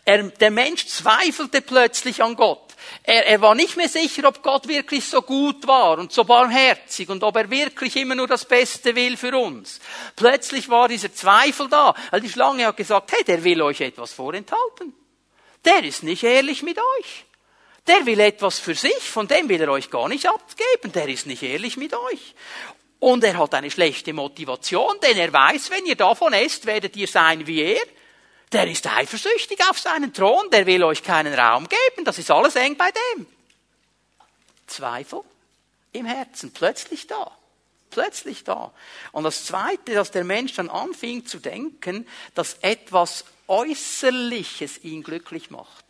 [0.03, 2.73] Er, der Mensch zweifelte plötzlich an Gott.
[3.03, 7.09] Er, er war nicht mehr sicher, ob Gott wirklich so gut war und so barmherzig
[7.09, 9.79] und ob er wirklich immer nur das Beste will für uns.
[10.15, 14.13] Plötzlich war dieser Zweifel da, weil die Schlange hat gesagt, hey, der will euch etwas
[14.13, 14.93] vorenthalten.
[15.63, 17.24] Der ist nicht ehrlich mit euch.
[17.87, 20.91] Der will etwas für sich, von dem will er euch gar nicht abgeben.
[20.93, 22.33] Der ist nicht ehrlich mit euch.
[22.99, 27.07] Und er hat eine schlechte Motivation, denn er weiß, wenn ihr davon esst, werdet ihr
[27.07, 27.85] sein wie er.
[28.51, 32.55] Der ist eifersüchtig auf seinen Thron, der will euch keinen Raum geben, das ist alles
[32.55, 33.27] eng bei dem.
[34.65, 35.21] Zweifel
[35.91, 37.31] im Herzen, plötzlich da.
[37.91, 38.71] Plötzlich da.
[39.11, 45.49] Und das Zweite, dass der Mensch dann anfing zu denken, dass etwas Äußerliches ihn glücklich
[45.51, 45.84] macht.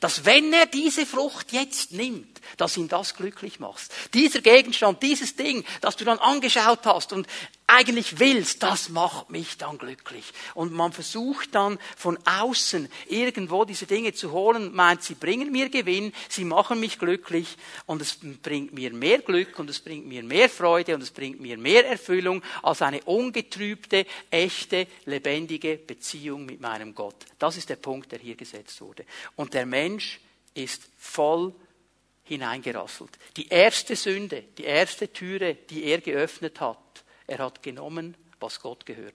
[0.00, 3.82] Dass wenn er diese Frucht jetzt nimmt, dass ihn das glücklich macht.
[4.14, 7.26] Dieser Gegenstand, dieses Ding, das du dann angeschaut hast und
[7.70, 10.24] eigentlich willst, das macht mich dann glücklich.
[10.54, 15.68] Und man versucht dann von außen irgendwo diese Dinge zu holen, meint, sie bringen mir
[15.68, 20.22] Gewinn, sie machen mich glücklich und es bringt mir mehr Glück und es bringt mir
[20.22, 26.62] mehr Freude und es bringt mir mehr Erfüllung als eine ungetrübte, echte, lebendige Beziehung mit
[26.62, 27.26] meinem Gott.
[27.38, 29.04] Das ist der Punkt, der hier gesetzt wurde.
[29.36, 30.20] Und der Mensch
[30.54, 31.54] ist voll
[32.28, 33.10] hineingerasselt.
[33.36, 36.78] Die erste Sünde, die erste Türe, die er geöffnet hat,
[37.26, 39.14] er hat genommen, was Gott gehört.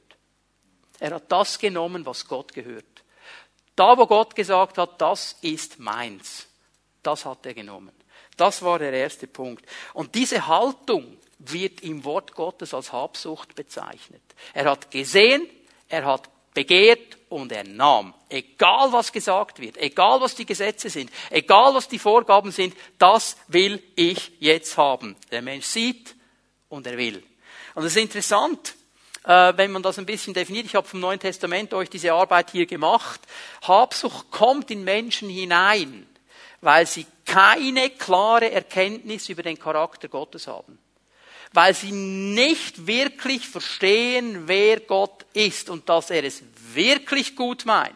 [1.00, 3.04] Er hat das genommen, was Gott gehört.
[3.76, 6.48] Da, wo Gott gesagt hat, das ist meins,
[7.02, 7.94] das hat er genommen.
[8.38, 9.66] Das war der erste Punkt.
[9.94, 14.24] Und diese Haltung wird im Wort Gottes als Habsucht bezeichnet.
[14.54, 15.48] Er hat gesehen,
[15.90, 18.14] er hat begehrt und er nahm.
[18.30, 23.38] Egal was gesagt wird, egal was die Gesetze sind, egal was die Vorgaben sind, das
[23.48, 25.16] will ich jetzt haben.
[25.32, 26.16] Der Mensch sieht
[26.70, 27.24] und er will.
[27.74, 28.76] Und es ist interessant,
[29.24, 30.68] äh, wenn man das ein bisschen definiert.
[30.68, 33.22] Ich habe vom Neuen Testament euch diese Arbeit hier gemacht.
[33.64, 36.08] Habsucht kommt in Menschen hinein,
[36.62, 40.83] weil sie keine klare Erkenntnis über den Charakter Gottes haben
[41.54, 47.96] weil sie nicht wirklich verstehen, wer Gott ist und dass er es wirklich gut meint.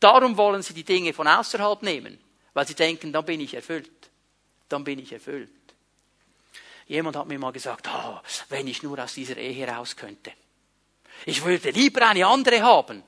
[0.00, 2.18] Darum wollen sie die Dinge von außerhalb nehmen,
[2.52, 3.90] weil sie denken, dann bin ich erfüllt.
[4.68, 5.50] Dann bin ich erfüllt.
[6.86, 10.32] Jemand hat mir mal gesagt, oh, wenn ich nur aus dieser Ehe raus könnte.
[11.26, 13.02] Ich würde lieber eine andere haben.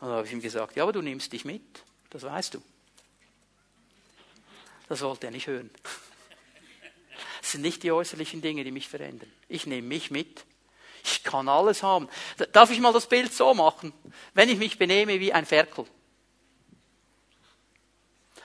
[0.00, 1.62] Und dann habe ich ihm gesagt, ja, aber du nimmst dich mit.
[2.08, 2.62] Das weißt du.
[4.88, 5.70] Das wollte er nicht hören.
[7.42, 9.30] Es sind nicht die äußerlichen Dinge, die mich verändern.
[9.48, 10.44] Ich nehme mich mit.
[11.04, 12.08] Ich kann alles haben.
[12.52, 13.92] Darf ich mal das Bild so machen?
[14.34, 15.86] Wenn ich mich benehme wie ein Ferkel,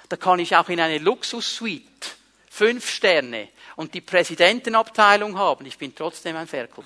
[0.07, 2.09] da kann ich auch in eine Luxussuite
[2.49, 5.65] fünf Sterne und die Präsidentenabteilung haben.
[5.65, 6.85] Ich bin trotzdem ein Ferkel.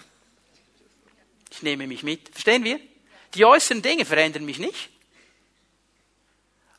[1.51, 2.29] Ich nehme mich mit.
[2.29, 2.79] Verstehen wir?
[3.35, 4.89] Die äußeren Dinge verändern mich nicht.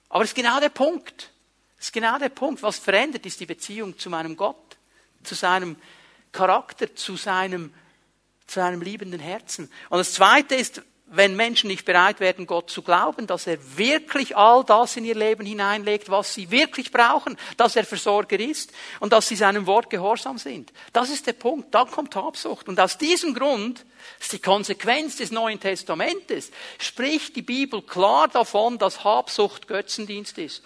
[0.08, 1.30] Aber es ist genau der Punkt.
[1.78, 2.62] Es ist genau der Punkt.
[2.64, 4.69] Was verändert, ist die Beziehung zu meinem Gott
[5.22, 5.76] zu seinem
[6.32, 7.72] Charakter, zu seinem,
[8.46, 9.70] zu seinem liebenden Herzen.
[9.88, 14.36] Und das Zweite ist, wenn Menschen nicht bereit werden, Gott zu glauben, dass er wirklich
[14.36, 19.12] all das in ihr Leben hineinlegt, was sie wirklich brauchen, dass er Versorger ist und
[19.12, 20.72] dass sie seinem Wort gehorsam sind.
[20.92, 21.74] Das ist der Punkt.
[21.74, 22.68] Da kommt Habsucht.
[22.68, 23.84] Und aus diesem Grund
[24.20, 30.62] ist die Konsequenz des Neuen Testamentes, spricht die Bibel klar davon, dass Habsucht Götzendienst ist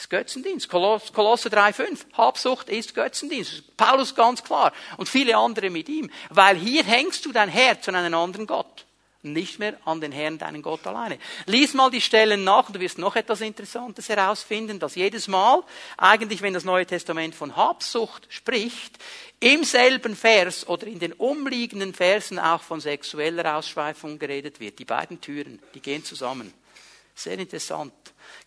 [0.00, 0.68] ist Götzendienst.
[0.68, 2.06] Kolosse 3,5.
[2.14, 3.76] Habsucht ist Götzendienst.
[3.76, 4.72] Paulus ganz klar.
[4.96, 6.10] Und viele andere mit ihm.
[6.30, 8.86] Weil hier hängst du dein Herz an einen anderen Gott.
[9.22, 11.18] Nicht mehr an den Herrn, deinen Gott alleine.
[11.44, 15.62] Lies mal die Stellen nach und du wirst noch etwas Interessantes herausfinden, dass jedes Mal,
[15.98, 18.96] eigentlich wenn das Neue Testament von Habsucht spricht,
[19.38, 24.78] im selben Vers oder in den umliegenden Versen auch von sexueller Ausschweifung geredet wird.
[24.78, 26.54] Die beiden Türen, die gehen zusammen.
[27.20, 27.92] Sehr interessant.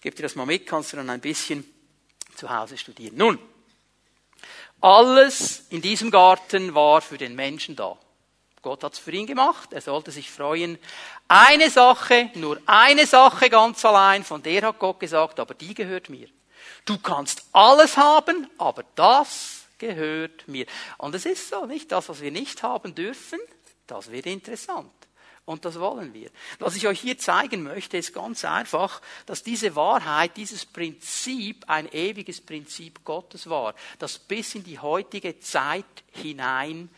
[0.01, 1.63] Gib dir das mal mit, kannst du dann ein bisschen
[2.35, 3.15] zu Hause studieren.
[3.15, 3.37] Nun,
[4.81, 7.95] alles in diesem Garten war für den Menschen da.
[8.63, 10.79] Gott hat es für ihn gemacht, er sollte sich freuen.
[11.27, 16.09] Eine Sache, nur eine Sache ganz allein, von der hat Gott gesagt, aber die gehört
[16.09, 16.27] mir.
[16.85, 20.65] Du kannst alles haben, aber das gehört mir.
[20.97, 23.39] Und es ist so, nicht das, was wir nicht haben dürfen,
[23.85, 24.91] das wird interessant.
[25.45, 26.29] Und das wollen wir.
[26.59, 31.91] Was ich euch hier zeigen möchte, ist ganz einfach, dass diese Wahrheit, dieses Prinzip ein
[31.91, 36.89] ewiges Prinzip Gottes war, das bis in die heutige Zeit hinein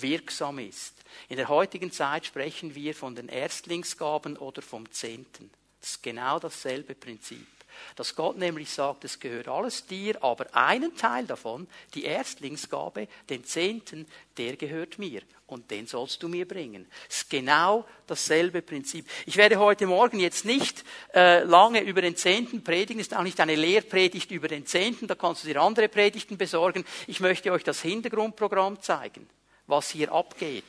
[0.00, 0.94] wirksam ist.
[1.28, 5.50] In der heutigen Zeit sprechen wir von den Erstlingsgaben oder vom Zehnten.
[5.80, 7.46] Das ist genau dasselbe Prinzip.
[7.94, 13.44] Dass Gott nämlich sagt, es gehört alles dir, aber einen Teil davon, die Erstlingsgabe, den
[13.44, 14.06] Zehnten,
[14.38, 16.86] der gehört mir und den sollst du mir bringen.
[17.08, 19.06] Es ist genau dasselbe Prinzip.
[19.26, 23.40] Ich werde heute Morgen jetzt nicht äh, lange über den Zehnten predigen, ist auch nicht
[23.40, 26.84] eine Lehrpredigt über den Zehnten, da kannst du dir andere Predigten besorgen.
[27.06, 29.28] Ich möchte euch das Hintergrundprogramm zeigen,
[29.66, 30.64] was hier abgeht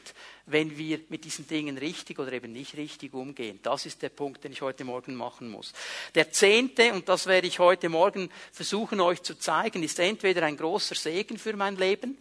[0.47, 3.59] wenn wir mit diesen Dingen richtig oder eben nicht richtig umgehen.
[3.61, 5.73] Das ist der Punkt, den ich heute Morgen machen muss.
[6.15, 10.57] Der zehnte, und das werde ich heute Morgen versuchen euch zu zeigen, ist entweder ein
[10.57, 12.17] großer Segen für mein Leben,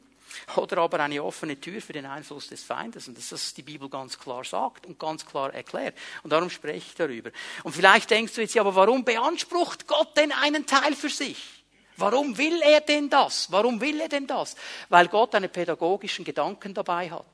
[0.57, 3.09] oder aber eine offene Tür für den Einfluss des Feindes.
[3.09, 5.97] Und das ist, was die Bibel ganz klar sagt und ganz klar erklärt.
[6.23, 7.31] Und darum spreche ich darüber.
[7.65, 11.57] Und vielleicht denkst du jetzt, ja, aber warum beansprucht Gott denn einen Teil für sich?
[11.97, 13.51] Warum will er denn das?
[13.51, 14.55] Warum will er denn das?
[14.89, 17.25] Weil Gott einen pädagogischen Gedanken dabei hat.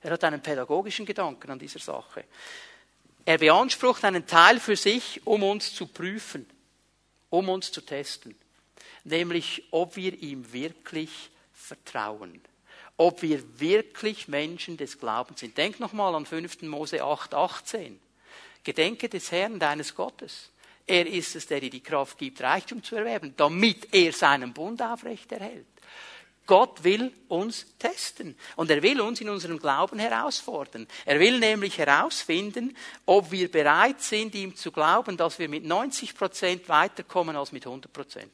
[0.00, 2.24] Er hat einen pädagogischen Gedanken an dieser Sache.
[3.24, 6.48] Er beansprucht einen Teil für sich, um uns zu prüfen,
[7.30, 8.34] um uns zu testen.
[9.04, 11.10] Nämlich, ob wir ihm wirklich
[11.68, 12.40] vertrauen.
[12.96, 15.56] Ob wir wirklich Menschen des Glaubens sind.
[15.56, 16.62] Denk nochmal an 5.
[16.62, 18.00] Mose 8, 18.
[18.64, 20.50] Gedenke des Herrn deines Gottes.
[20.86, 24.82] Er ist es, der dir die Kraft gibt, Reichtum zu erwerben, damit er seinen Bund
[24.82, 25.66] aufrecht erhält.
[26.46, 30.88] Gott will uns testen und er will uns in unserem Glauben herausfordern.
[31.04, 36.14] Er will nämlich herausfinden, ob wir bereit sind, ihm zu glauben, dass wir mit 90
[36.14, 38.32] Prozent weiterkommen als mit 100 Prozent.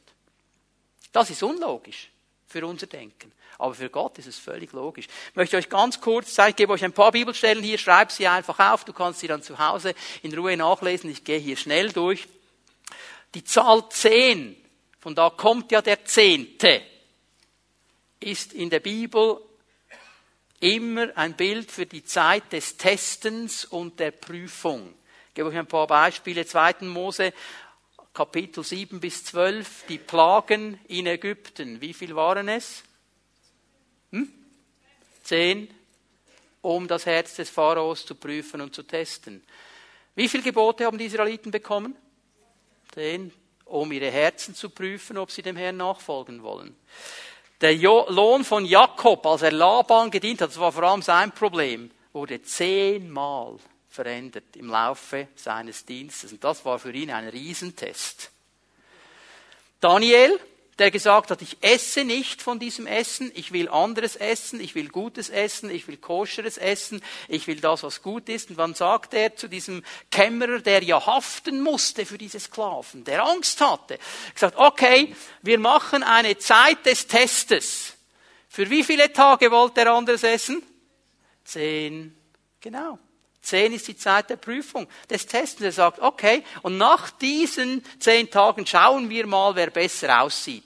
[1.11, 2.09] Das ist unlogisch
[2.47, 3.31] für unser Denken.
[3.57, 5.07] Aber für Gott ist es völlig logisch.
[5.29, 8.27] Ich möchte euch ganz kurz zeigen, ich gebe euch ein paar Bibelstellen hier, schreib sie
[8.27, 11.09] einfach auf, du kannst sie dann zu Hause in Ruhe nachlesen.
[11.09, 12.27] Ich gehe hier schnell durch.
[13.33, 14.55] Die Zahl 10,
[14.99, 16.81] von da kommt ja der Zehnte
[18.25, 19.39] ist in der Bibel
[20.59, 24.93] immer ein Bild für die Zeit des Testens und der Prüfung.
[25.29, 26.45] Ich gebe euch ein paar Beispiele.
[26.45, 26.75] 2.
[26.81, 27.33] Mose,
[28.15, 31.81] Kapitel 7 bis 12, die Plagen in Ägypten.
[31.81, 32.81] Wie viel waren es?
[34.13, 34.31] Hm?
[35.21, 35.69] Zehn,
[36.61, 39.43] um das Herz des Pharaos zu prüfen und zu testen.
[40.15, 41.93] Wie viele Gebote haben die Israeliten bekommen?
[42.93, 43.33] Zehn,
[43.65, 46.73] um ihre Herzen zu prüfen, ob sie dem Herrn nachfolgen wollen.
[47.59, 51.91] Der Lohn von Jakob, als er Laban gedient hat, das war vor allem sein Problem,
[52.13, 53.57] wurde zehnmal
[53.95, 56.31] verändert im Laufe seines Dienstes.
[56.31, 58.29] Und das war für ihn ein Riesentest.
[59.79, 60.39] Daniel,
[60.77, 64.89] der gesagt hat, ich esse nicht von diesem Essen, ich will anderes essen, ich will
[64.89, 68.49] gutes Essen, ich will koscheres Essen, ich will das, was gut ist.
[68.49, 73.23] Und wann sagt er zu diesem Kämmerer, der ja haften musste für diese Sklaven, der
[73.23, 73.97] Angst hatte,
[74.33, 77.93] gesagt, okay, wir machen eine Zeit des Testes.
[78.49, 80.61] Für wie viele Tage wollte er anderes essen?
[81.45, 82.17] Zehn.
[82.59, 82.99] Genau.
[83.45, 85.61] Zehn ist die Zeit der Prüfung, des Tests.
[85.61, 90.63] Er sagt, okay, und nach diesen zehn Tagen schauen wir mal, wer besser aussieht.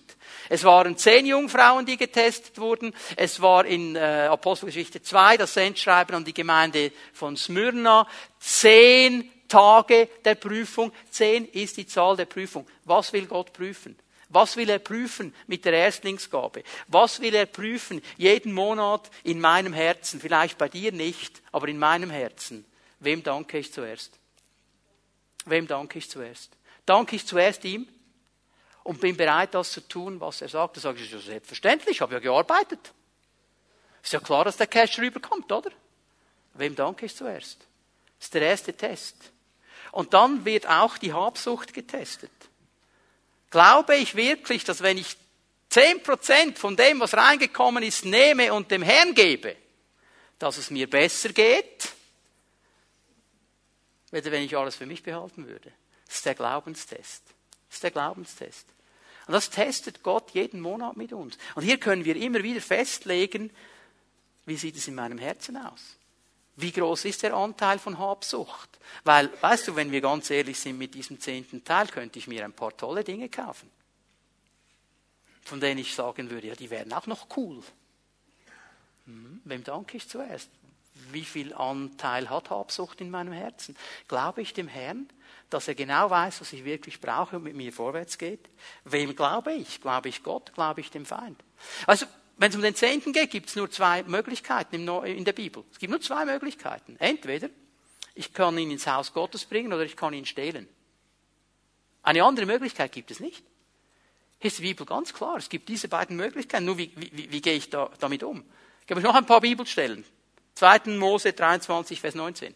[0.47, 2.93] Es waren zehn Jungfrauen, die getestet wurden.
[3.17, 8.07] Es war in äh, Apostelgeschichte 2 das Sendschreiben an die Gemeinde von Smyrna.
[8.39, 10.93] Zehn Tage der Prüfung.
[11.11, 12.65] Zehn ist die Zahl der Prüfung.
[12.85, 13.97] Was will Gott prüfen?
[14.29, 16.63] Was will er prüfen mit der Erstlingsgabe?
[16.87, 20.21] Was will er prüfen jeden Monat in meinem Herzen?
[20.21, 22.63] Vielleicht bei dir nicht, aber in meinem Herzen.
[22.99, 24.17] Wem danke ich zuerst?
[25.45, 26.51] Wem danke ich zuerst?
[26.85, 27.87] Danke ich zuerst ihm
[28.83, 30.77] und bin bereit, das zu tun, was er sagt.
[30.77, 32.93] Da sage ich, ja selbstverständlich, ich habe ja gearbeitet.
[34.03, 35.71] Ist ja klar, dass der Cash rüberkommt, oder?
[36.55, 37.59] Wem danke ich zuerst?
[38.17, 39.15] Das ist der erste Test.
[39.91, 42.31] Und dann wird auch die Habsucht getestet.
[43.49, 45.17] Glaube ich wirklich, dass wenn ich
[45.69, 49.55] zehn Prozent von dem, was reingekommen ist, nehme und dem Herrn gebe,
[50.37, 51.89] dass es mir besser geht,
[54.11, 55.71] als wenn ich alles für mich behalten würde.
[56.05, 57.23] Das ist der Glaubenstest.
[57.67, 58.67] Das ist der Glaubenstest.
[59.27, 61.37] Und das testet Gott jeden Monat mit uns.
[61.53, 63.51] Und hier können wir immer wieder festlegen,
[64.45, 65.97] wie sieht es in meinem Herzen aus?
[66.55, 68.79] Wie groß ist der Anteil von Habsucht?
[69.03, 72.43] Weil, weißt du, wenn wir ganz ehrlich sind mit diesem zehnten Teil, könnte ich mir
[72.43, 73.69] ein paar tolle Dinge kaufen.
[75.43, 77.63] Von denen ich sagen würde, ja, die wären auch noch cool.
[79.05, 80.49] Hm, wem danke ich zuerst?
[81.11, 83.75] Wie viel Anteil hat Habsucht in meinem Herzen?
[84.07, 85.09] Glaube ich dem Herrn,
[85.49, 88.49] dass er genau weiß, was ich wirklich brauche und mit mir vorwärts geht?
[88.85, 89.81] Wem glaube ich?
[89.81, 90.53] Glaube ich Gott?
[90.53, 91.41] Glaube ich dem Feind?
[91.87, 92.05] Also,
[92.37, 95.63] wenn es um den Zehnten geht, gibt es nur zwei Möglichkeiten in der Bibel.
[95.71, 96.95] Es gibt nur zwei Möglichkeiten.
[96.99, 97.49] Entweder
[98.15, 100.67] ich kann ihn ins Haus Gottes bringen oder ich kann ihn stehlen.
[102.01, 103.43] Eine andere Möglichkeit gibt es nicht.
[104.39, 105.37] Hier ist die Bibel ganz klar.
[105.37, 106.65] Es gibt diese beiden Möglichkeiten.
[106.65, 108.45] Nur wie, wie, wie gehe ich da, damit um?
[108.81, 110.05] Ich gebe euch noch ein paar Bibelstellen.
[110.55, 110.97] 2.
[110.97, 112.53] Mose 23, Vers 19.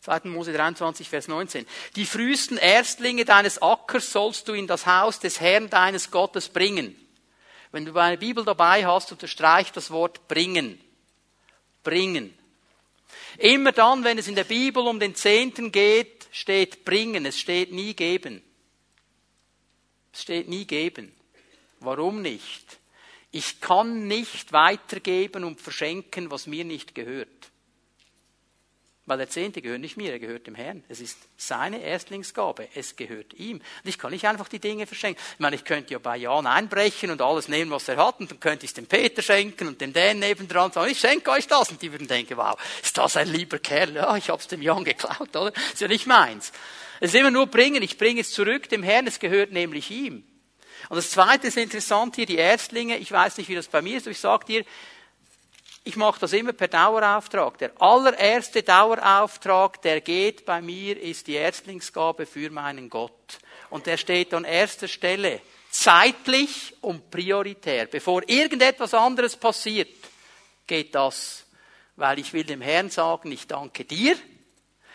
[0.00, 0.20] 2.
[0.24, 1.66] Mose 23, Vers 19.
[1.96, 6.96] Die frühesten Erstlinge deines Ackers sollst du in das Haus des Herrn deines Gottes bringen.
[7.72, 10.80] Wenn du eine Bibel dabei hast, unterstreich das Wort bringen.
[11.82, 12.36] Bringen.
[13.38, 17.72] Immer dann, wenn es in der Bibel um den Zehnten geht, steht bringen, es steht
[17.72, 18.42] nie geben.
[20.12, 21.14] Es steht nie geben.
[21.80, 22.79] Warum nicht?
[23.32, 27.28] Ich kann nicht weitergeben und verschenken, was mir nicht gehört.
[29.10, 30.84] Weil der Zehnte gehört nicht mir, er gehört dem Herrn.
[30.88, 33.56] Es ist seine Erstlingsgabe, es gehört ihm.
[33.56, 35.20] Und ich kann nicht einfach die Dinge verschenken.
[35.34, 38.30] Ich meine, ich könnte ja bei Jan einbrechen und alles nehmen, was er hat, und
[38.30, 41.48] dann könnte ich es dem Peter schenken und dem Dan nebendran sagen, ich schenke euch
[41.48, 41.70] das.
[41.70, 43.96] Und die würden denken, wow, ist das ein lieber Kerl?
[43.96, 45.52] Ja, ich habe es dem Jan geklaut, oder?
[45.72, 46.52] Ist ja nicht meins.
[47.00, 50.22] Es ist immer nur bringen, ich bringe es zurück dem Herrn, es gehört nämlich ihm.
[50.90, 53.96] Und das Zweite ist interessant hier, die Erstlinge, ich weiß nicht, wie das bei mir
[53.96, 54.64] ist, aber ich sage dir,
[55.84, 57.58] ich mache das immer per Dauerauftrag.
[57.58, 63.38] Der allererste Dauerauftrag, der geht bei mir, ist die Erstlingsgabe für meinen Gott.
[63.70, 65.40] Und der steht an erster Stelle.
[65.70, 67.86] Zeitlich und prioritär.
[67.86, 69.94] Bevor irgendetwas anderes passiert,
[70.66, 71.46] geht das.
[71.94, 74.16] Weil ich will dem Herrn sagen, ich danke dir.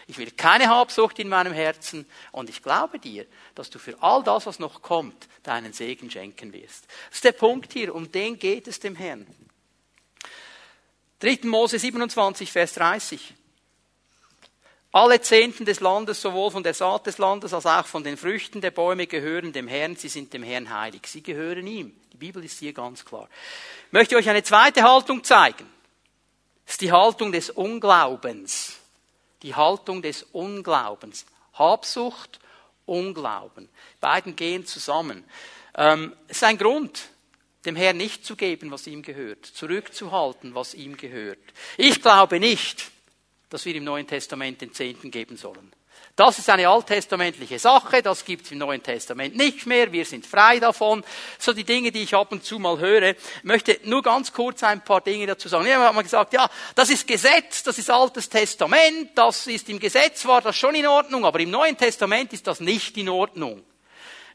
[0.08, 3.26] Ich will keine Habsucht in meinem Herzen und ich glaube dir,
[3.56, 6.86] dass du für all das, was noch kommt, deinen Segen schenken wirst.
[7.10, 9.26] Das ist der Punkt hier, um den geht es dem Herrn.
[11.20, 11.40] 3.
[11.44, 13.34] Mose 27, Vers 30.
[14.92, 18.62] Alle Zehnten des Landes, sowohl von der Saat des Landes als auch von den Früchten
[18.62, 19.96] der Bäume, gehören dem Herrn.
[19.96, 21.08] Sie sind dem Herrn heilig.
[21.08, 22.00] Sie gehören ihm.
[22.14, 23.28] Die Bibel ist hier ganz klar.
[23.88, 25.70] Ich möchte euch eine zweite Haltung zeigen.
[26.66, 28.78] Das ist die Haltung des Unglaubens.
[29.46, 31.28] Die Haltung des Unglaubens.
[31.54, 32.40] Habsucht,
[32.88, 33.70] Unglauben.
[34.02, 35.24] Beiden gehen zusammen.
[35.76, 37.10] Ähm, es ist ein Grund,
[37.64, 41.38] dem Herrn nicht zu geben, was ihm gehört, zurückzuhalten, was ihm gehört.
[41.78, 42.90] Ich glaube nicht,
[43.52, 45.72] dass wir im Neuen Testament den Zehnten geben sollen.
[46.16, 50.26] Das ist eine alttestamentliche Sache, das gibt es im Neuen Testament nicht mehr, wir sind
[50.26, 51.04] frei davon.
[51.38, 53.10] So die Dinge, die ich ab und zu mal höre.
[53.10, 55.66] Ich möchte nur ganz kurz ein paar Dinge dazu sagen.
[55.66, 59.78] Jemand hat mal gesagt, ja, das ist Gesetz, das ist Altes Testament, das ist im
[59.78, 63.66] Gesetz war das schon in Ordnung, aber im Neuen Testament ist das nicht in Ordnung.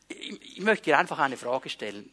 [0.09, 2.11] Ich möchte dir einfach eine Frage stellen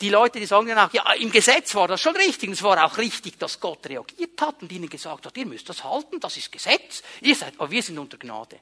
[0.00, 2.48] die Leute, die sagen dann auch, ja, im Gesetz war das schon richtig.
[2.48, 5.68] Und es war auch richtig, dass Gott reagiert hat und ihnen gesagt hat, ihr müsst
[5.68, 7.02] das halten, das ist Gesetz.
[7.22, 8.60] Ihr seid, aber wir sind unter Gnade.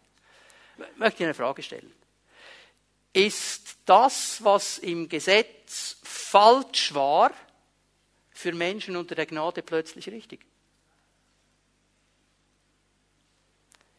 [0.79, 1.93] Ich möchte eine Frage stellen.
[3.13, 7.33] Ist das, was im Gesetz falsch war,
[8.33, 10.45] für Menschen unter der Gnade plötzlich richtig?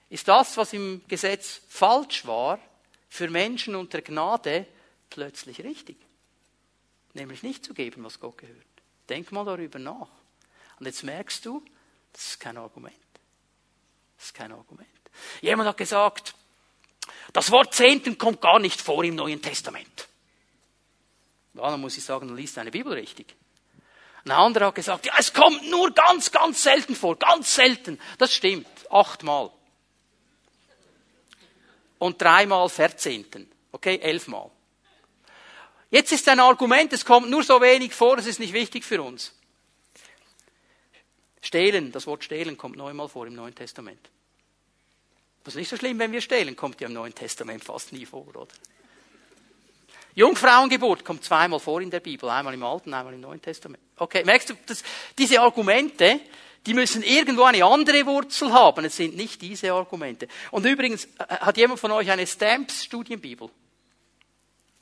[0.09, 2.59] Ist das, was im Gesetz falsch war,
[3.09, 4.67] für Menschen unter Gnade
[5.09, 5.97] plötzlich richtig?
[7.16, 8.66] Nämlich nicht zu geben, was Gott gehört.
[9.09, 10.07] Denk mal darüber nach.
[10.80, 11.63] Und jetzt merkst du,
[12.13, 12.95] das ist kein Argument.
[14.18, 14.88] Das ist kein Argument.
[15.41, 16.36] Jemand hat gesagt,
[17.34, 20.07] das Wort Zehnten kommt gar nicht vor im Neuen Testament.
[21.53, 23.36] Ja, dann muss ich sagen, dann liest deine Bibel richtig.
[24.26, 27.99] Ein anderer hat gesagt, ja, es kommt nur ganz, ganz selten vor, ganz selten.
[28.18, 29.51] Das stimmt, achtmal.
[31.99, 33.49] Und dreimal Verzehnten.
[33.72, 34.49] Okay, elfmal.
[35.95, 39.01] Jetzt ist ein Argument, es kommt nur so wenig vor, es ist nicht wichtig für
[39.01, 39.31] uns.
[41.39, 44.09] Stehlen, das Wort stehlen kommt neunmal vor im Neuen Testament.
[45.45, 48.05] Das ist nicht so schlimm, wenn wir stehlen, kommt ja im Neuen Testament fast nie
[48.05, 48.45] vor, oder?
[50.15, 53.81] Jungfrauengeburt kommt zweimal vor in der Bibel, einmal im Alten, einmal im Neuen Testament.
[53.95, 54.83] Okay, merkst du, dass
[55.17, 56.19] diese Argumente,
[56.65, 58.83] die müssen irgendwo eine andere Wurzel haben.
[58.83, 60.27] Es sind nicht diese Argumente.
[60.51, 63.49] Und übrigens, äh, hat jemand von euch eine Stamps Studienbibel?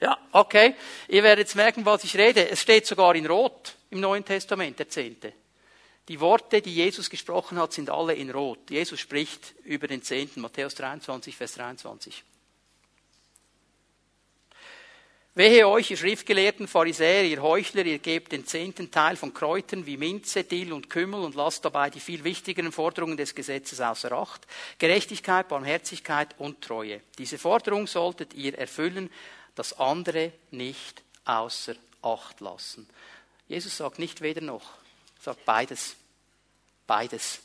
[0.04, 0.76] Ja, okay.
[1.08, 2.49] Ihr werdet jetzt merken, was ich rede.
[2.49, 5.32] Es steht sogar in Rot im Neuen Testament, der Zehnte.
[6.10, 8.70] Die Worte, die Jesus gesprochen hat, sind alle in Rot.
[8.70, 12.22] Jesus spricht über den Zehnten, Matthäus 23, Vers 23.
[15.36, 19.95] Wehe euch, ihr Schriftgelehrten, Pharisäer, ihr Heuchler, ihr gebt den zehnten Teil von Kräutern wie
[19.95, 24.45] Minze, Dill und Kümmel und lasst dabei die viel wichtigeren Forderungen des Gesetzes außer Acht.
[24.80, 26.99] Gerechtigkeit, Barmherzigkeit und Treue.
[27.18, 29.10] Diese Forderung solltet ihr erfüllen,
[29.56, 32.88] das andere nicht außer Acht lassen.
[33.47, 34.70] Jesus sagt nicht weder noch,
[35.22, 35.95] sagt beides.
[36.86, 37.39] Beides.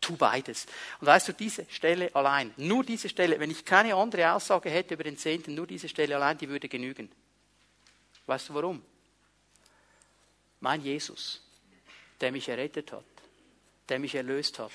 [0.00, 0.66] Tu beides.
[1.00, 4.94] Und weißt du, diese Stelle allein, nur diese Stelle, wenn ich keine andere Aussage hätte
[4.94, 7.10] über den Zehnten, nur diese Stelle allein, die würde genügen.
[8.26, 8.82] Weißt du warum?
[10.60, 11.42] Mein Jesus,
[12.20, 13.04] der mich errettet hat,
[13.88, 14.72] der mich erlöst hat,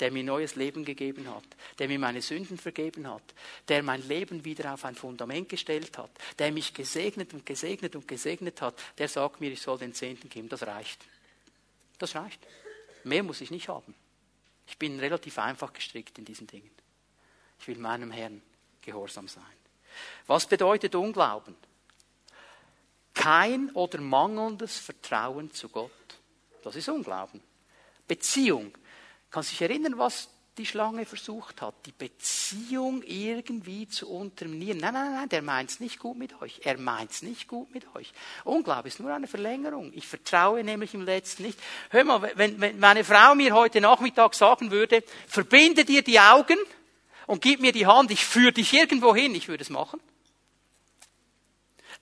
[0.00, 1.44] der mir neues Leben gegeben hat,
[1.78, 3.22] der mir meine Sünden vergeben hat,
[3.68, 8.08] der mein Leben wieder auf ein Fundament gestellt hat, der mich gesegnet und gesegnet und
[8.08, 10.48] gesegnet hat, der sagt mir, ich soll den Zehnten geben.
[10.48, 11.04] Das reicht.
[11.98, 12.40] Das reicht.
[13.04, 13.94] Mehr muss ich nicht haben.
[14.66, 16.70] Ich bin relativ einfach gestrickt in diesen Dingen.
[17.60, 18.42] Ich will meinem Herrn
[18.80, 19.44] gehorsam sein.
[20.26, 21.54] Was bedeutet Unglauben?
[23.14, 25.90] Kein oder mangelndes Vertrauen zu Gott.
[26.62, 27.42] Das ist Unglauben.
[28.08, 28.72] Beziehung.
[29.32, 30.28] Kann sich erinnern, was
[30.58, 34.76] die Schlange versucht hat, die Beziehung irgendwie zu unterminieren.
[34.78, 36.60] Nein, nein, nein, der meint es nicht gut mit euch.
[36.64, 38.12] Er meint es nicht gut mit euch.
[38.44, 39.90] Unglaube ist nur eine Verlängerung.
[39.94, 41.58] Ich vertraue nämlich im Letzten nicht.
[41.88, 46.58] Hör mal, wenn, wenn meine Frau mir heute Nachmittag sagen würde, verbinde dir die Augen
[47.26, 50.00] und gib mir die Hand, ich führe dich irgendwo hin, ich würde es machen.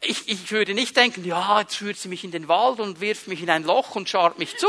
[0.03, 3.29] Ich, ich würde nicht denken, ja, jetzt führt sie mich in den Wald und wirft
[3.29, 4.67] mich in ein Loch und scharrt mich zu.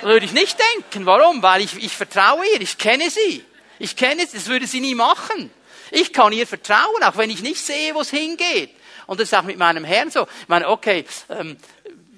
[0.00, 1.06] Das würde ich nicht denken.
[1.06, 1.42] Warum?
[1.42, 3.44] Weil ich, ich vertraue ihr, ich kenne sie.
[3.78, 5.52] Ich kenne sie, das würde sie nie machen.
[5.92, 8.70] Ich kann ihr vertrauen, auch wenn ich nicht sehe, wo es hingeht.
[9.06, 10.26] Und das ist auch mit meinem Herrn so.
[10.42, 11.56] Ich meine, okay, ähm,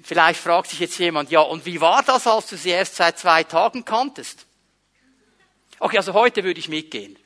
[0.03, 3.19] vielleicht fragt sich jetzt jemand, ja, und wie war das, als du sie erst seit
[3.19, 4.45] zwei Tagen kanntest?
[5.79, 7.17] Okay, also heute würde ich mitgehen.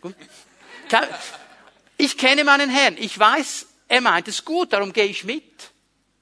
[1.98, 2.96] Ich kenne meinen Herrn.
[2.98, 5.72] Ich weiß, er meint es gut, darum gehe ich mit.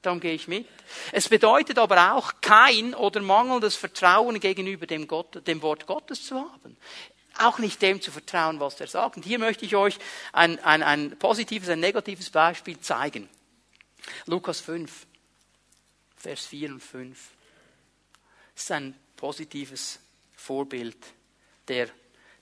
[0.01, 0.67] Darum gehe ich mit.
[1.13, 6.35] Es bedeutet aber auch kein oder mangelndes Vertrauen gegenüber dem, Gott, dem Wort Gottes zu
[6.35, 6.77] haben.
[7.39, 9.15] Auch nicht dem zu vertrauen, was er sagt.
[9.15, 9.97] Und hier möchte ich euch
[10.33, 13.29] ein, ein, ein positives, ein negatives Beispiel zeigen.
[14.25, 15.07] Lukas 5,
[16.17, 17.17] Vers 4 und 5.
[18.53, 19.99] Das ist ein positives
[20.35, 20.97] Vorbild
[21.69, 21.87] der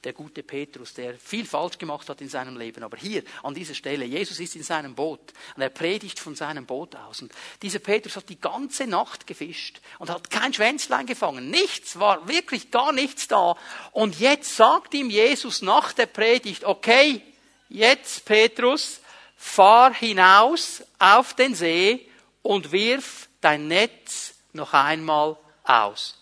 [0.04, 2.84] der gute Petrus, der viel falsch gemacht hat in seinem Leben.
[2.84, 6.66] Aber hier, an dieser Stelle, Jesus ist in seinem Boot und er predigt von seinem
[6.66, 7.22] Boot aus.
[7.22, 7.32] Und
[7.62, 11.50] dieser Petrus hat die ganze Nacht gefischt und hat kein Schwänzlein gefangen.
[11.50, 13.56] Nichts, war wirklich gar nichts da.
[13.92, 17.22] Und jetzt sagt ihm Jesus nach der Predigt, okay,
[17.70, 19.02] jetzt Petrus,
[19.38, 22.08] fahr hinaus auf den See
[22.42, 26.18] und wirf dein Netz noch einmal aus.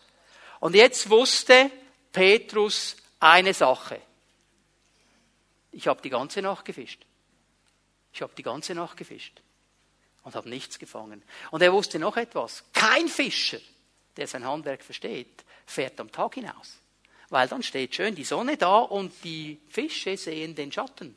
[0.60, 1.72] Und jetzt wusste
[2.12, 4.02] Petrus, eine Sache.
[5.72, 7.06] Ich habe die ganze Nacht gefischt.
[8.14, 9.42] Ich habe die ganze Nacht gefischt
[10.24, 11.24] und habe nichts gefangen.
[11.52, 12.64] Und er wusste noch etwas.
[12.74, 13.60] Kein Fischer,
[14.18, 16.78] der sein Handwerk versteht, fährt am Tag hinaus.
[17.30, 21.16] Weil dann steht schön die Sonne da und die Fische sehen den Schatten.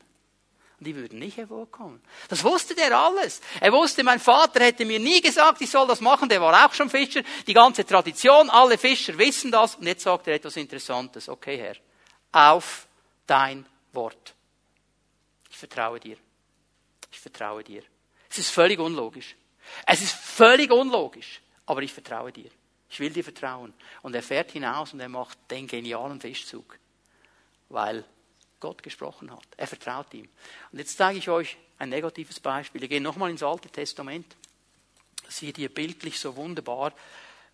[0.79, 2.01] Und die würden nicht hervorkommen.
[2.29, 3.41] Das wusste der alles.
[3.59, 6.29] Er wusste, mein Vater hätte mir nie gesagt, ich soll das machen.
[6.29, 7.23] Der war auch schon Fischer.
[7.47, 9.75] Die ganze Tradition, alle Fischer wissen das.
[9.75, 11.27] Und jetzt sagt er etwas Interessantes.
[11.27, 11.75] Okay, Herr
[12.33, 12.87] auf
[13.25, 14.35] dein Wort.
[15.49, 16.17] Ich vertraue dir.
[17.11, 17.83] Ich vertraue dir.
[18.29, 19.35] Es ist völlig unlogisch.
[19.85, 22.49] Es ist völlig unlogisch, aber ich vertraue dir.
[22.89, 23.73] Ich will dir vertrauen.
[24.01, 26.77] Und er fährt hinaus und er macht den genialen Fischzug,
[27.69, 28.03] weil
[28.59, 29.47] Gott gesprochen hat.
[29.55, 30.27] Er vertraut ihm.
[30.71, 32.81] Und jetzt zeige ich euch ein negatives Beispiel.
[32.81, 34.35] Wir gehen nochmal ins Alte Testament.
[35.23, 36.93] Das hier bildlich so wunderbar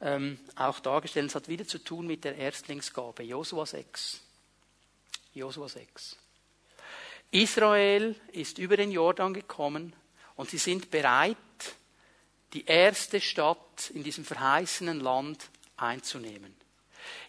[0.02, 1.28] ähm, auch dargestellt.
[1.28, 3.24] Es hat wieder zu tun mit der Erstlingsgabe.
[3.24, 4.22] Josua 6.
[5.40, 6.18] Josua 6.
[7.32, 9.94] Israel ist über den Jordan gekommen
[10.36, 11.38] und sie sind bereit,
[12.54, 16.56] die erste Stadt in diesem verheißenen Land einzunehmen.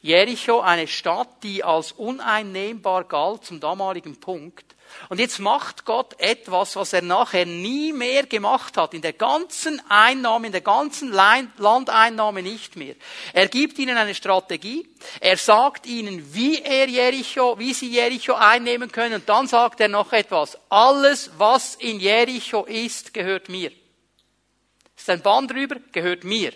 [0.03, 4.74] Jericho, eine Stadt, die als uneinnehmbar galt zum damaligen Punkt,
[5.09, 9.81] und jetzt macht Gott etwas, was er nachher nie mehr gemacht hat, in der ganzen
[9.89, 12.95] Einnahme, in der ganzen Landeinnahme nicht mehr.
[13.33, 14.89] Er gibt ihnen eine Strategie,
[15.20, 19.89] er sagt ihnen, wie er Jericho, wie sie Jericho einnehmen können, und dann sagt er
[19.89, 20.59] noch etwas.
[20.68, 23.72] Alles, was in Jericho ist, gehört mir.
[24.97, 26.53] Ist ein Band drüber, gehört mir.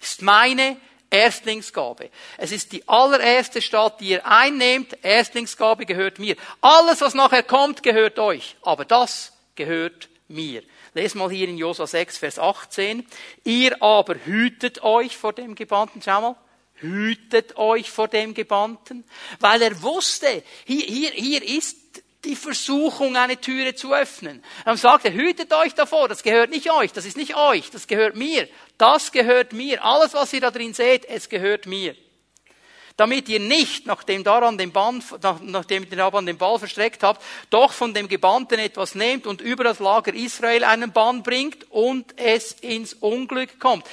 [0.00, 0.76] Ist meine
[1.10, 2.10] Erstlingsgabe.
[2.38, 4.96] Es ist die allererste Stadt, die ihr einnehmt.
[5.02, 6.36] Erstlingsgabe gehört mir.
[6.60, 8.56] Alles, was nachher kommt, gehört euch.
[8.62, 10.62] Aber das gehört mir.
[10.94, 13.06] Les mal hier in Josua 6, Vers 18.
[13.44, 16.00] Ihr aber hütet euch vor dem Gebannten.
[16.02, 16.36] Schau mal.
[16.76, 19.04] Hütet euch vor dem Gebannten.
[19.40, 21.83] Weil er wusste, hier, hier, hier ist
[22.24, 24.42] die Versuchung, eine Türe zu öffnen.
[24.64, 27.86] Dann sagt er, hütet euch davor, das gehört nicht euch, das ist nicht euch, das
[27.86, 28.48] gehört mir.
[28.78, 29.84] Das gehört mir.
[29.84, 31.94] Alles, was ihr da drin seht, es gehört mir.
[32.96, 35.04] Damit ihr nicht, nachdem, daran den Band,
[35.42, 39.64] nachdem ihr daran den Ball verstreckt habt, doch von dem Gebannten etwas nehmt und über
[39.64, 43.84] das Lager Israel einen Bann bringt und es ins Unglück kommt.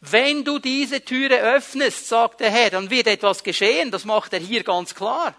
[0.00, 3.90] Wenn du diese Türe öffnest, sagt der Herr, dann wird etwas geschehen.
[3.90, 5.34] Das macht er hier ganz klar.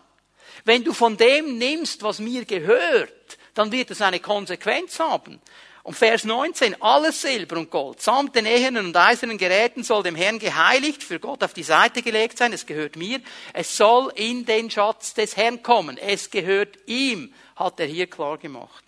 [0.66, 5.42] Wenn du von dem nimmst, was mir gehört, dann wird es eine Konsequenz haben.
[5.84, 10.16] Und Vers 19, alles Silber und Gold, samt den ehernen und eisernen Geräten soll dem
[10.16, 13.20] Herrn geheiligt, für Gott auf die Seite gelegt sein, es gehört mir,
[13.52, 18.38] es soll in den Schatz des Herrn kommen, es gehört ihm, hat er hier klar
[18.38, 18.86] gemacht.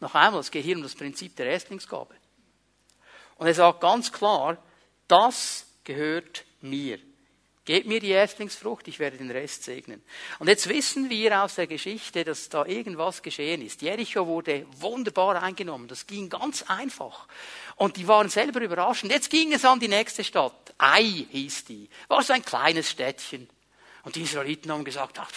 [0.00, 2.14] Noch einmal, es geht hier um das Prinzip der Erstlingsgabe.
[3.36, 4.58] Und er sagt ganz klar,
[5.08, 6.98] das gehört mir.
[7.68, 10.02] Gebt mir die Erstlingsfrucht, ich werde den Rest segnen.
[10.38, 13.82] Und jetzt wissen wir aus der Geschichte, dass da irgendwas geschehen ist.
[13.82, 15.86] Jericho wurde wunderbar eingenommen.
[15.86, 17.28] Das ging ganz einfach.
[17.76, 19.04] Und die waren selber überrascht.
[19.04, 20.72] Und jetzt ging es an die nächste Stadt.
[20.78, 21.90] Ai hieß die.
[22.08, 23.46] War so ein kleines Städtchen.
[24.02, 25.30] Und die Israeliten haben gesagt, ach,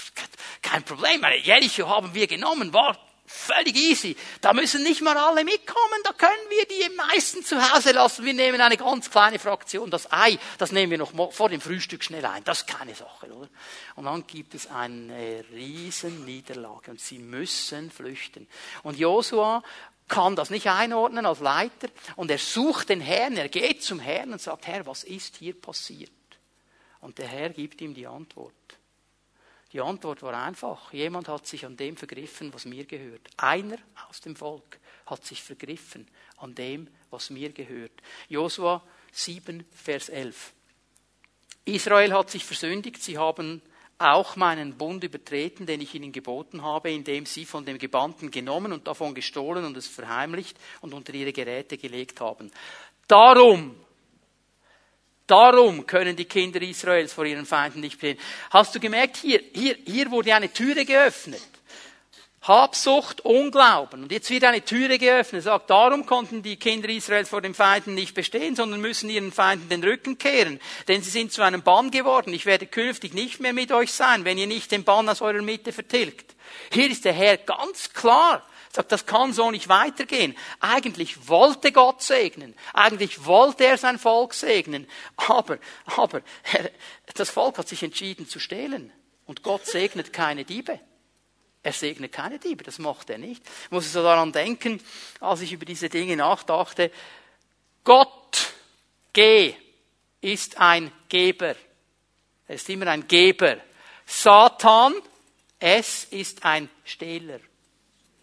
[0.62, 2.98] kein Problem, Jericho haben wir genommen, war
[3.34, 4.18] Völlig easy.
[4.42, 8.26] Da müssen nicht mal alle mitkommen, da können wir die meisten zu Hause lassen.
[8.26, 9.90] Wir nehmen eine ganz kleine Fraktion.
[9.90, 12.44] Das Ei, das nehmen wir noch vor dem Frühstück schnell ein.
[12.44, 13.48] Das ist keine Sache, oder?
[13.96, 18.48] Und dann gibt es eine riesen Niederlage und sie müssen flüchten.
[18.84, 19.64] Und Josua
[20.10, 24.34] kann das nicht einordnen als Leiter und er sucht den Herrn, er geht zum Herrn
[24.34, 26.12] und sagt, Herr, was ist hier passiert?
[27.00, 28.54] Und der Herr gibt ihm die Antwort.
[29.74, 30.91] Die Antwort war einfach.
[30.91, 33.22] Jemand hat sich an dem vergriffen, was mir gehört.
[33.38, 33.78] Einer
[34.09, 36.07] aus dem Volk hat sich vergriffen
[36.38, 37.93] an dem, was mir gehört.
[38.28, 40.53] Josua 7, Vers 11.
[41.65, 43.01] Israel hat sich versündigt.
[43.01, 43.61] Sie haben
[43.97, 48.74] auch meinen Bund übertreten, den ich ihnen geboten habe, indem sie von dem Gebannten genommen
[48.74, 52.51] und davon gestohlen und es verheimlicht und unter ihre Geräte gelegt haben.
[53.07, 53.76] Darum
[55.32, 58.20] Darum können die Kinder Israels vor ihren Feinden nicht bestehen.
[58.50, 61.42] Hast du gemerkt, hier, hier, hier wurde eine Türe geöffnet.
[62.42, 64.04] Habsucht, Unglauben.
[64.04, 65.44] Und jetzt wird eine Türe geöffnet.
[65.44, 69.70] Sagt, darum konnten die Kinder Israels vor den Feinden nicht bestehen, sondern müssen ihren Feinden
[69.70, 70.60] den Rücken kehren.
[70.90, 72.34] Denn sie sind zu einem Bann geworden.
[72.34, 75.42] Ich werde künftig nicht mehr mit euch sein, wenn ihr nicht den Bann aus eurer
[75.42, 76.36] Mitte vertilgt.
[76.74, 80.36] Hier ist der Herr ganz klar sagt, das kann so nicht weitergehen.
[80.59, 82.55] Eigentlich wollte Gott segnen.
[82.74, 84.88] Eigentlich wollte er sein Volk segnen.
[85.15, 86.22] Aber, aber,
[87.15, 88.91] das Volk hat sich entschieden zu stehlen.
[89.26, 90.80] Und Gott segnet keine Diebe.
[91.63, 93.43] Er segnet keine Diebe, das macht er nicht.
[93.65, 94.82] Ich muss so daran denken,
[95.19, 96.91] als ich über diese Dinge nachdachte.
[97.84, 98.53] Gott,
[99.13, 99.53] G,
[100.22, 101.55] ist ein Geber.
[102.47, 103.57] Er ist immer ein Geber.
[104.05, 104.93] Satan,
[105.59, 107.39] S, ist ein Stehler.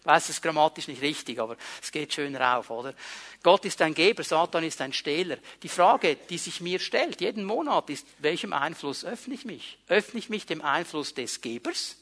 [0.09, 2.95] Weiß, es ist grammatisch nicht richtig, aber es geht schön rauf, oder?
[3.43, 5.37] Gott ist ein Geber, Satan ist ein Stehler.
[5.61, 9.77] Die Frage, die sich mir stellt, jeden Monat, ist, welchem Einfluss öffne ich mich?
[9.87, 11.95] Öffne ich mich dem Einfluss des Gebers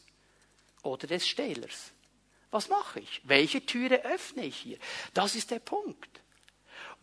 [0.84, 1.92] oder des Stehlers?
[2.50, 3.20] Was mache ich?
[3.26, 4.78] Welche Türe öffne ich hier?
[5.14, 6.22] Das ist der Punkt.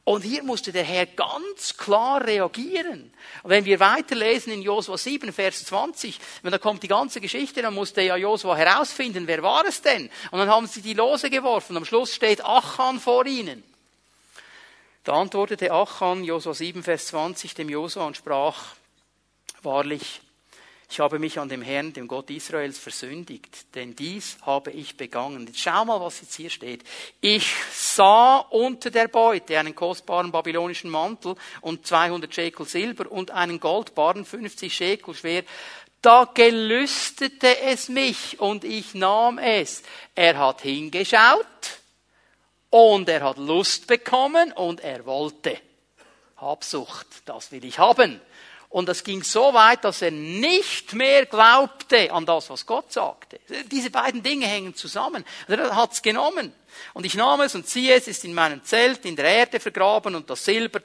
[0.05, 3.11] Und hier musste der Herr ganz klar reagieren.
[3.43, 7.63] Und wenn wir weiterlesen in Josua 7, Vers 20, wenn da kommt die ganze Geschichte,
[7.63, 10.11] dann musste ja Josua herausfinden, wer war es denn?
[10.31, 11.77] Und dann haben sie die Lose geworfen.
[11.79, 13.63] Am Schluss steht Achan vor ihnen.
[15.05, 18.75] Da antwortete Achan, Josua 7, Vers 20, dem Josua und sprach,
[19.63, 20.21] wahrlich,
[20.95, 25.45] ich habe mich an dem Herrn, dem Gott Israels, versündigt, denn dies habe ich begangen.
[25.45, 26.84] Jetzt schau mal, was jetzt hier steht.
[27.20, 33.59] Ich sah unter der Beute einen kostbaren babylonischen Mantel und 200 Schekel Silber und einen
[33.59, 35.42] Goldbarren, 50 Schekel schwer.
[36.01, 39.82] Da gelüstete es mich und ich nahm es.
[40.14, 41.80] Er hat hingeschaut
[42.70, 45.59] und er hat Lust bekommen und er wollte.
[46.36, 48.20] Habsucht, das will ich haben.
[48.75, 53.39] Und das ging so weit, dass er nicht mehr glaubte an das, was Gott sagte.
[53.70, 55.25] Diese beiden Dinge hängen zusammen.
[55.47, 56.53] Er hat es genommen.
[56.93, 60.16] Und ich nahm es und ziehe es, ist in meinem Zelt in der Erde vergraben
[60.16, 60.83] und das Silber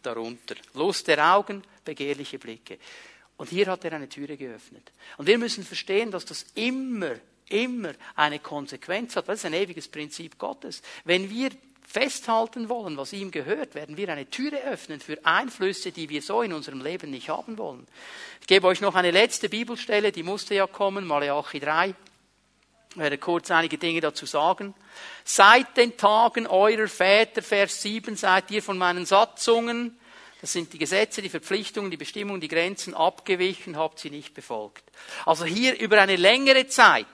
[0.00, 0.54] darunter.
[0.72, 2.78] Lust der Augen, begehrliche Blicke.
[3.36, 4.90] Und hier hat er eine Türe geöffnet.
[5.18, 7.16] Und wir müssen verstehen, dass das immer,
[7.50, 9.28] immer eine Konsequenz hat.
[9.28, 10.80] Das ist ein ewiges Prinzip Gottes.
[11.04, 11.50] Wenn wir
[11.86, 16.42] festhalten wollen, was ihm gehört, werden wir eine Türe öffnen für Einflüsse, die wir so
[16.42, 17.86] in unserem Leben nicht haben wollen.
[18.40, 21.94] Ich gebe euch noch eine letzte Bibelstelle, die musste ja kommen, Malachi 3.
[22.90, 24.74] Ich werde kurz einige Dinge dazu sagen.
[25.24, 29.98] Seit den Tagen eurer Väter, Vers 7, seid ihr von meinen Satzungen,
[30.40, 34.84] das sind die Gesetze, die Verpflichtungen, die Bestimmungen, die Grenzen abgewichen, habt sie nicht befolgt.
[35.24, 37.06] Also hier über eine längere Zeit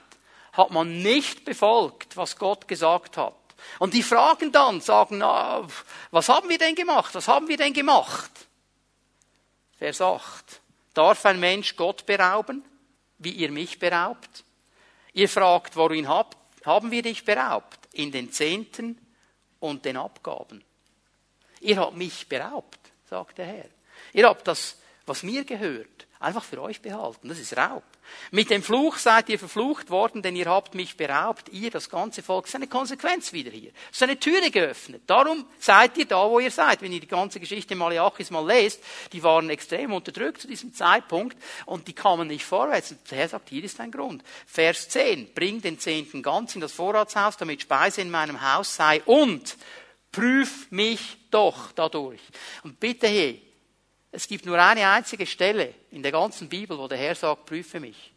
[0.51, 3.35] hat man nicht befolgt, was Gott gesagt hat.
[3.79, 5.67] Und die fragen dann, sagen, na,
[6.11, 7.13] was haben wir denn gemacht?
[7.15, 8.31] Was haben wir denn gemacht?
[9.77, 10.61] Vers 8.
[10.93, 12.63] Darf ein Mensch Gott berauben,
[13.17, 14.43] wie ihr mich beraubt?
[15.13, 17.79] Ihr fragt, worin habt, haben wir dich beraubt?
[17.91, 18.99] In den Zehnten
[19.59, 20.63] und den Abgaben.
[21.61, 23.69] Ihr habt mich beraubt, sagt der Herr.
[24.13, 27.29] Ihr habt das, was mir gehört, einfach für euch behalten.
[27.29, 27.83] Das ist Raub.
[28.31, 32.23] Mit dem Fluch seid ihr verflucht worden, denn ihr habt mich beraubt, ihr, das ganze
[32.23, 32.45] Volk.
[32.45, 33.71] Das ist eine Konsequenz wieder hier.
[33.91, 35.03] Es ist eine Türe geöffnet.
[35.07, 36.81] Darum seid ihr da, wo ihr seid.
[36.81, 41.37] Wenn ihr die ganze Geschichte Malachi's mal lest, die waren extrem unterdrückt zu diesem Zeitpunkt
[41.65, 42.91] und die kamen nicht vorwärts.
[42.91, 44.23] Und der Herr sagt, hier ist ein Grund.
[44.45, 45.33] Vers 10.
[45.33, 49.57] Bring den Zehnten ganz in das Vorratshaus, damit Speise in meinem Haus sei und
[50.11, 52.21] prüf mich doch dadurch.
[52.63, 53.41] Und bitte, hey,
[54.15, 57.79] Es gibt nur eine einzige Stelle in der ganzen Bibel, wo der Herr sagt, prüfe
[57.79, 58.13] mich,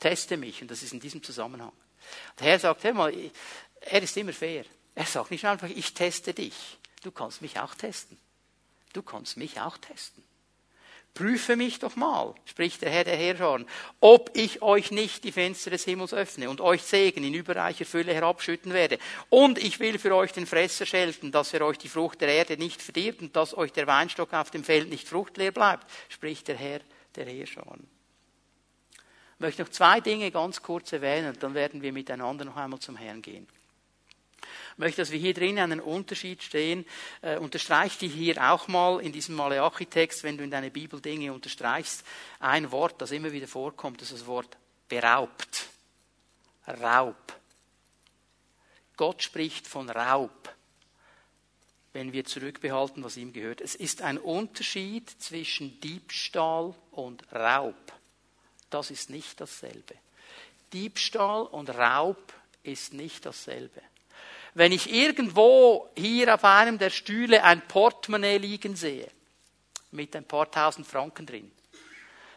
[0.00, 1.72] teste mich, und das ist in diesem Zusammenhang.
[2.38, 3.12] Der Herr sagt, hör mal,
[3.82, 4.64] er ist immer fair.
[4.94, 6.78] Er sagt nicht einfach, ich teste dich.
[7.02, 8.16] Du kannst mich auch testen.
[8.94, 10.24] Du kannst mich auch testen.
[11.16, 13.64] Prüfe mich doch mal, spricht der Herr der Herrscher,
[14.00, 18.12] ob ich euch nicht die Fenster des Himmels öffne und euch Segen in überreicher Fülle
[18.12, 18.98] herabschütten werde.
[19.30, 22.58] Und ich will für euch den Fresser schelten, dass er euch die Frucht der Erde
[22.58, 26.56] nicht verdirbt und dass euch der Weinstock auf dem Feld nicht fruchtleer bleibt, spricht der
[26.56, 26.80] Herr
[27.14, 27.64] der Herrscher.
[28.92, 32.96] Ich möchte noch zwei Dinge ganz kurz erwähnen, dann werden wir miteinander noch einmal zum
[32.96, 33.48] Herrn gehen
[34.76, 36.84] möchte, dass wir hier drin einen Unterschied stehen.
[37.22, 41.32] Äh, unterstreicht die hier auch mal in diesem Malachi-Text, wenn du in deine Bibel Dinge
[41.32, 42.04] unterstreichst,
[42.40, 44.56] ein Wort, das immer wieder vorkommt, ist das Wort
[44.88, 45.68] beraubt.
[46.66, 47.40] Raub.
[48.96, 50.54] Gott spricht von Raub,
[51.92, 53.60] wenn wir zurückbehalten, was ihm gehört.
[53.60, 57.92] Es ist ein Unterschied zwischen Diebstahl und Raub.
[58.70, 59.94] Das ist nicht dasselbe.
[60.72, 62.32] Diebstahl und Raub
[62.62, 63.82] ist nicht dasselbe
[64.56, 69.06] wenn ich irgendwo hier auf einem der Stühle ein Portemonnaie liegen sehe,
[69.90, 71.52] mit ein paar tausend Franken drin,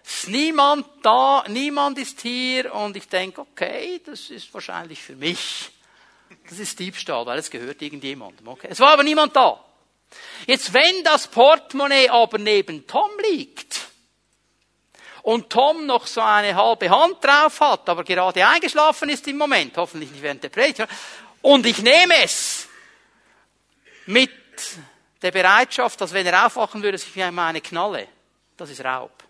[0.04, 5.72] ist niemand da, niemand ist hier und ich denke, okay, das ist wahrscheinlich für mich.
[6.50, 8.50] Das ist Diebstahl, weil es gehört irgendjemandem.
[8.50, 8.68] Okay.
[8.70, 9.64] Es war aber niemand da.
[10.46, 13.88] Jetzt, wenn das Portemonnaie aber neben Tom liegt
[15.22, 19.78] und Tom noch so eine halbe Hand drauf hat, aber gerade eingeschlafen ist im Moment,
[19.78, 20.86] hoffentlich nicht während der Predigt,
[21.42, 22.68] und ich nehme es
[24.06, 24.32] mit
[25.22, 28.08] der Bereitschaft, dass wenn er aufwachen würde, sich wie eine Knalle.
[28.58, 29.24] Das ist Raub.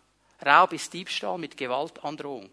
[0.45, 2.49] Raub ist Diebstahl mit Gewaltandrohung.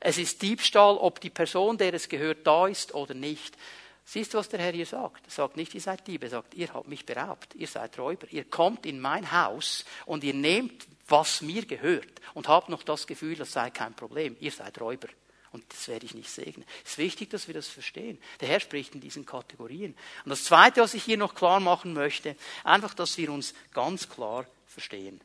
[0.00, 3.56] Es ist Diebstahl, ob die Person, der es gehört, da ist oder nicht.
[4.04, 5.26] Siehst du, was der Herr hier sagt?
[5.26, 8.26] Er sagt nicht, ihr seid Diebe, er sagt, ihr habt mich beraubt, ihr seid Räuber,
[8.30, 13.06] ihr kommt in mein Haus und ihr nehmt, was mir gehört und habt noch das
[13.06, 15.08] Gefühl, das sei kein Problem, ihr seid Räuber.
[15.52, 16.66] Und das werde ich nicht segnen.
[16.82, 18.18] Es ist wichtig, dass wir das verstehen.
[18.40, 19.94] Der Herr spricht in diesen Kategorien.
[20.24, 24.08] Und das Zweite, was ich hier noch klar machen möchte, einfach, dass wir uns ganz
[24.08, 25.20] klar verstehen.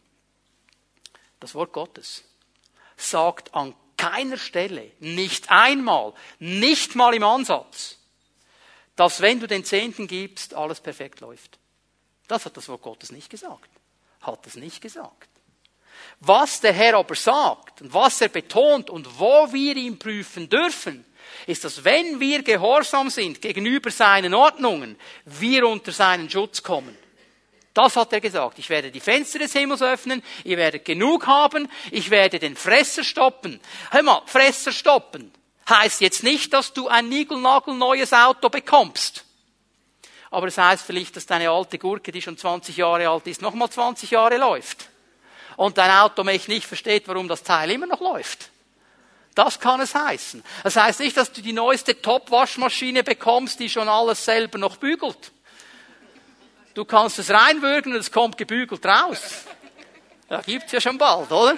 [1.40, 2.24] Das Wort Gottes
[2.98, 7.98] sagt an keiner Stelle, nicht einmal, nicht mal im Ansatz,
[8.96, 11.58] dass wenn du den Zehnten gibst, alles perfekt läuft.
[12.28, 13.70] Das hat das Wort Gottes nicht gesagt.
[14.22, 15.30] Hat es nicht gesagt.
[16.20, 21.06] Was der Herr aber sagt und was er betont und wo wir ihn prüfen dürfen,
[21.46, 26.98] ist, dass wenn wir gehorsam sind gegenüber seinen Ordnungen, wir unter seinen Schutz kommen.
[27.74, 28.58] Das hat er gesagt.
[28.58, 33.04] Ich werde die Fenster des Himmels öffnen, ihr werdet genug haben, ich werde den Fresser
[33.04, 33.60] stoppen.
[33.92, 35.32] Hör mal, Fresser stoppen
[35.70, 39.26] heißt jetzt nicht, dass du ein niegelnagelneues Auto bekommst.
[40.32, 43.70] Aber es heißt vielleicht, dass deine alte Gurke, die schon 20 Jahre alt ist, nochmal
[43.70, 44.90] 20 Jahre läuft
[45.58, 48.50] und dein Automech nicht versteht, warum das Teil immer noch läuft.
[49.36, 50.44] Das kann es heißen.
[50.64, 55.32] Das heißt nicht, dass du die neueste Top-Waschmaschine bekommst, die schon alles selber noch bügelt.
[56.74, 59.46] Du kannst es reinwürgen und es kommt gebügelt raus.
[60.30, 61.58] Da gibt's ja schon bald, oder?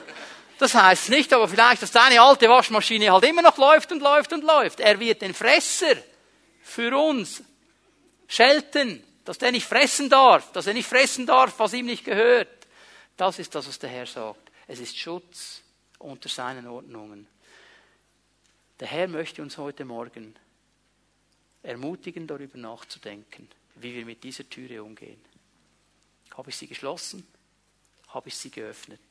[0.57, 4.33] Das heißt nicht, aber vielleicht, dass deine alte Waschmaschine halt immer noch läuft und läuft
[4.33, 4.79] und läuft.
[4.79, 5.95] Er wird den Fresser
[6.61, 7.43] für uns
[8.27, 12.58] schelten, dass der nicht fressen darf, dass er nicht fressen darf, was ihm nicht gehört.
[13.19, 14.49] Das ist das, was der Herr sagt.
[14.65, 15.61] Es ist Schutz
[15.97, 17.27] unter seinen Ordnungen.
[18.79, 20.37] Der Herr möchte uns heute Morgen
[21.61, 25.19] ermutigen, darüber nachzudenken, wie wir mit dieser Türe umgehen.
[26.37, 27.27] Habe ich sie geschlossen?
[28.07, 29.01] Habe ich sie geöffnet?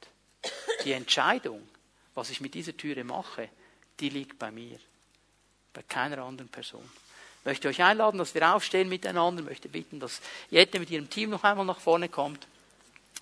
[0.84, 1.68] Die Entscheidung,
[2.14, 3.50] was ich mit dieser Türe mache,
[4.00, 4.78] die liegt bei mir,
[5.74, 6.90] bei keiner anderen Person.
[7.40, 9.42] Ich möchte euch einladen, dass wir aufstehen miteinander.
[9.42, 12.48] Ich möchte bitten, dass Jette mit ihrem Team noch einmal nach vorne kommt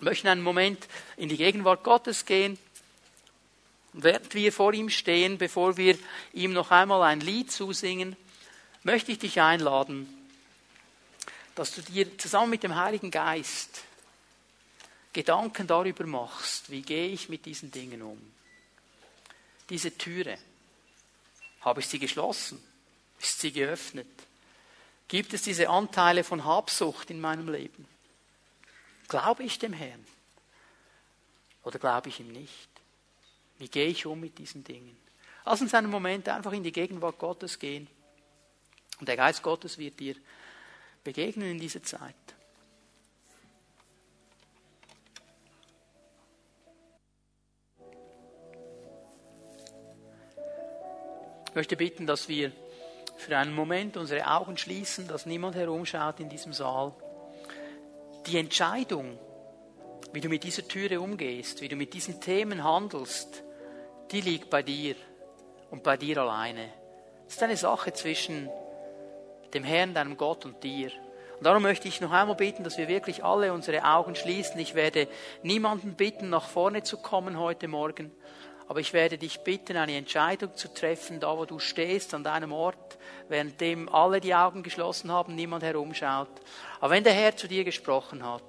[0.00, 0.86] möchten einen Moment
[1.16, 2.58] in die Gegenwart Gottes gehen.
[3.92, 5.98] Während wir vor ihm stehen, bevor wir
[6.32, 8.16] ihm noch einmal ein Lied zusingen,
[8.82, 10.06] möchte ich dich einladen,
[11.54, 13.82] dass du dir zusammen mit dem Heiligen Geist
[15.14, 18.20] Gedanken darüber machst, wie gehe ich mit diesen Dingen um.
[19.70, 20.36] Diese Türe,
[21.62, 22.62] habe ich sie geschlossen?
[23.18, 24.06] Ist sie geöffnet?
[25.08, 27.88] Gibt es diese Anteile von Habsucht in meinem Leben?
[29.08, 30.04] Glaube ich dem Herrn?
[31.62, 32.68] Oder glaube ich ihm nicht?
[33.58, 34.96] Wie gehe ich um mit diesen Dingen?
[35.44, 37.88] Lass uns einen Moment einfach in die Gegenwart Gottes gehen.
[38.98, 40.16] Und der Geist Gottes wird dir
[41.04, 42.14] begegnen in dieser Zeit.
[51.48, 52.52] Ich möchte bitten, dass wir
[53.16, 56.92] für einen Moment unsere Augen schließen, dass niemand herumschaut in diesem Saal
[58.26, 59.18] die Entscheidung,
[60.12, 63.42] wie du mit dieser Türe umgehst, wie du mit diesen Themen handelst,
[64.10, 64.94] die liegt bei dir
[65.70, 66.72] und bei dir alleine.
[67.28, 68.48] Es ist eine Sache zwischen
[69.52, 70.90] dem Herrn, deinem Gott und dir.
[71.38, 74.58] Und darum möchte ich noch einmal bitten, dass wir wirklich alle unsere Augen schließen.
[74.58, 75.06] Ich werde
[75.42, 78.10] niemanden bitten, nach vorne zu kommen heute Morgen.
[78.68, 82.52] Aber ich werde dich bitten, eine Entscheidung zu treffen, da wo du stehst, an deinem
[82.52, 82.98] Ort,
[83.28, 86.28] währenddem alle die Augen geschlossen haben, niemand herumschaut.
[86.80, 88.42] Aber wenn der Herr zu dir gesprochen hat,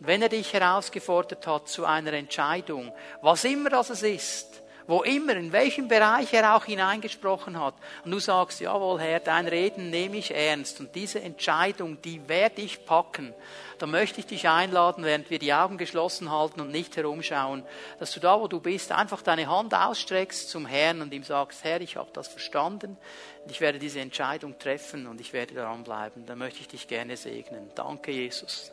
[0.00, 5.52] wenn er dich herausgefordert hat zu einer Entscheidung, was immer das ist, wo immer, in
[5.52, 7.74] welchem Bereich er auch hineingesprochen hat,
[8.04, 12.62] und du sagst, jawohl Herr, dein Reden nehme ich ernst und diese Entscheidung, die werde
[12.62, 13.34] ich packen,
[13.78, 17.64] dann möchte ich dich einladen, während wir die Augen geschlossen halten und nicht herumschauen,
[17.98, 21.64] dass du da, wo du bist, einfach deine Hand ausstreckst zum Herrn und ihm sagst,
[21.64, 22.96] Herr, ich habe das verstanden,
[23.44, 26.24] und ich werde diese Entscheidung treffen und ich werde daran bleiben.
[26.24, 27.70] Dann möchte ich dich gerne segnen.
[27.74, 28.72] Danke, Jesus.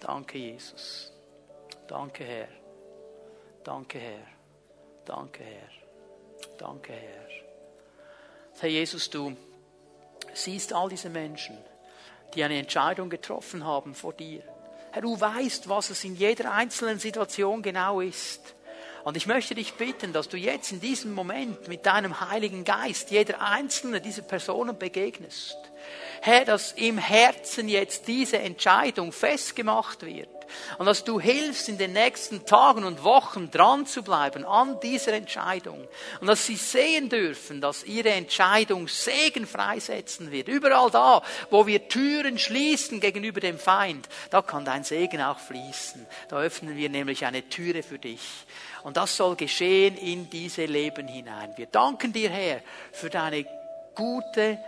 [0.00, 1.12] Danke, Jesus.
[1.86, 2.48] Danke, Herr.
[3.64, 4.41] Danke, Herr.
[5.04, 5.68] Danke, Herr.
[6.58, 7.28] Danke, Herr.
[8.60, 9.36] Herr Jesus, du
[10.34, 11.56] siehst all diese Menschen,
[12.34, 14.42] die eine Entscheidung getroffen haben vor dir.
[14.92, 18.54] Herr, du weißt, was es in jeder einzelnen Situation genau ist.
[19.04, 23.10] Und ich möchte dich bitten, dass du jetzt in diesem Moment mit deinem Heiligen Geist
[23.10, 25.56] jeder einzelne dieser Personen begegnest.
[26.20, 30.28] Herr, dass im Herzen jetzt diese Entscheidung festgemacht wird
[30.78, 35.12] und dass du hilfst, in den nächsten Tagen und Wochen dran zu bleiben an dieser
[35.12, 35.86] Entscheidung.
[36.20, 40.48] Und dass sie sehen dürfen, dass ihre Entscheidung Segen freisetzen wird.
[40.48, 46.06] Überall da, wo wir Türen schließen gegenüber dem Feind, da kann dein Segen auch fließen.
[46.28, 48.22] Da öffnen wir nämlich eine Türe für dich.
[48.82, 51.52] Und das soll geschehen in diese Leben hinein.
[51.56, 52.60] Wir danken dir, Herr,
[52.92, 53.46] für deine
[53.94, 54.58] gute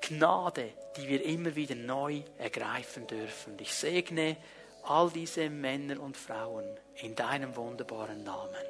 [0.00, 3.56] Gnade, die wir immer wieder neu ergreifen dürfen.
[3.60, 4.36] Ich segne
[4.82, 6.64] all diese Männer und Frauen
[6.96, 8.64] in deinem wunderbaren Namen.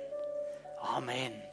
[0.81, 1.50] Amen.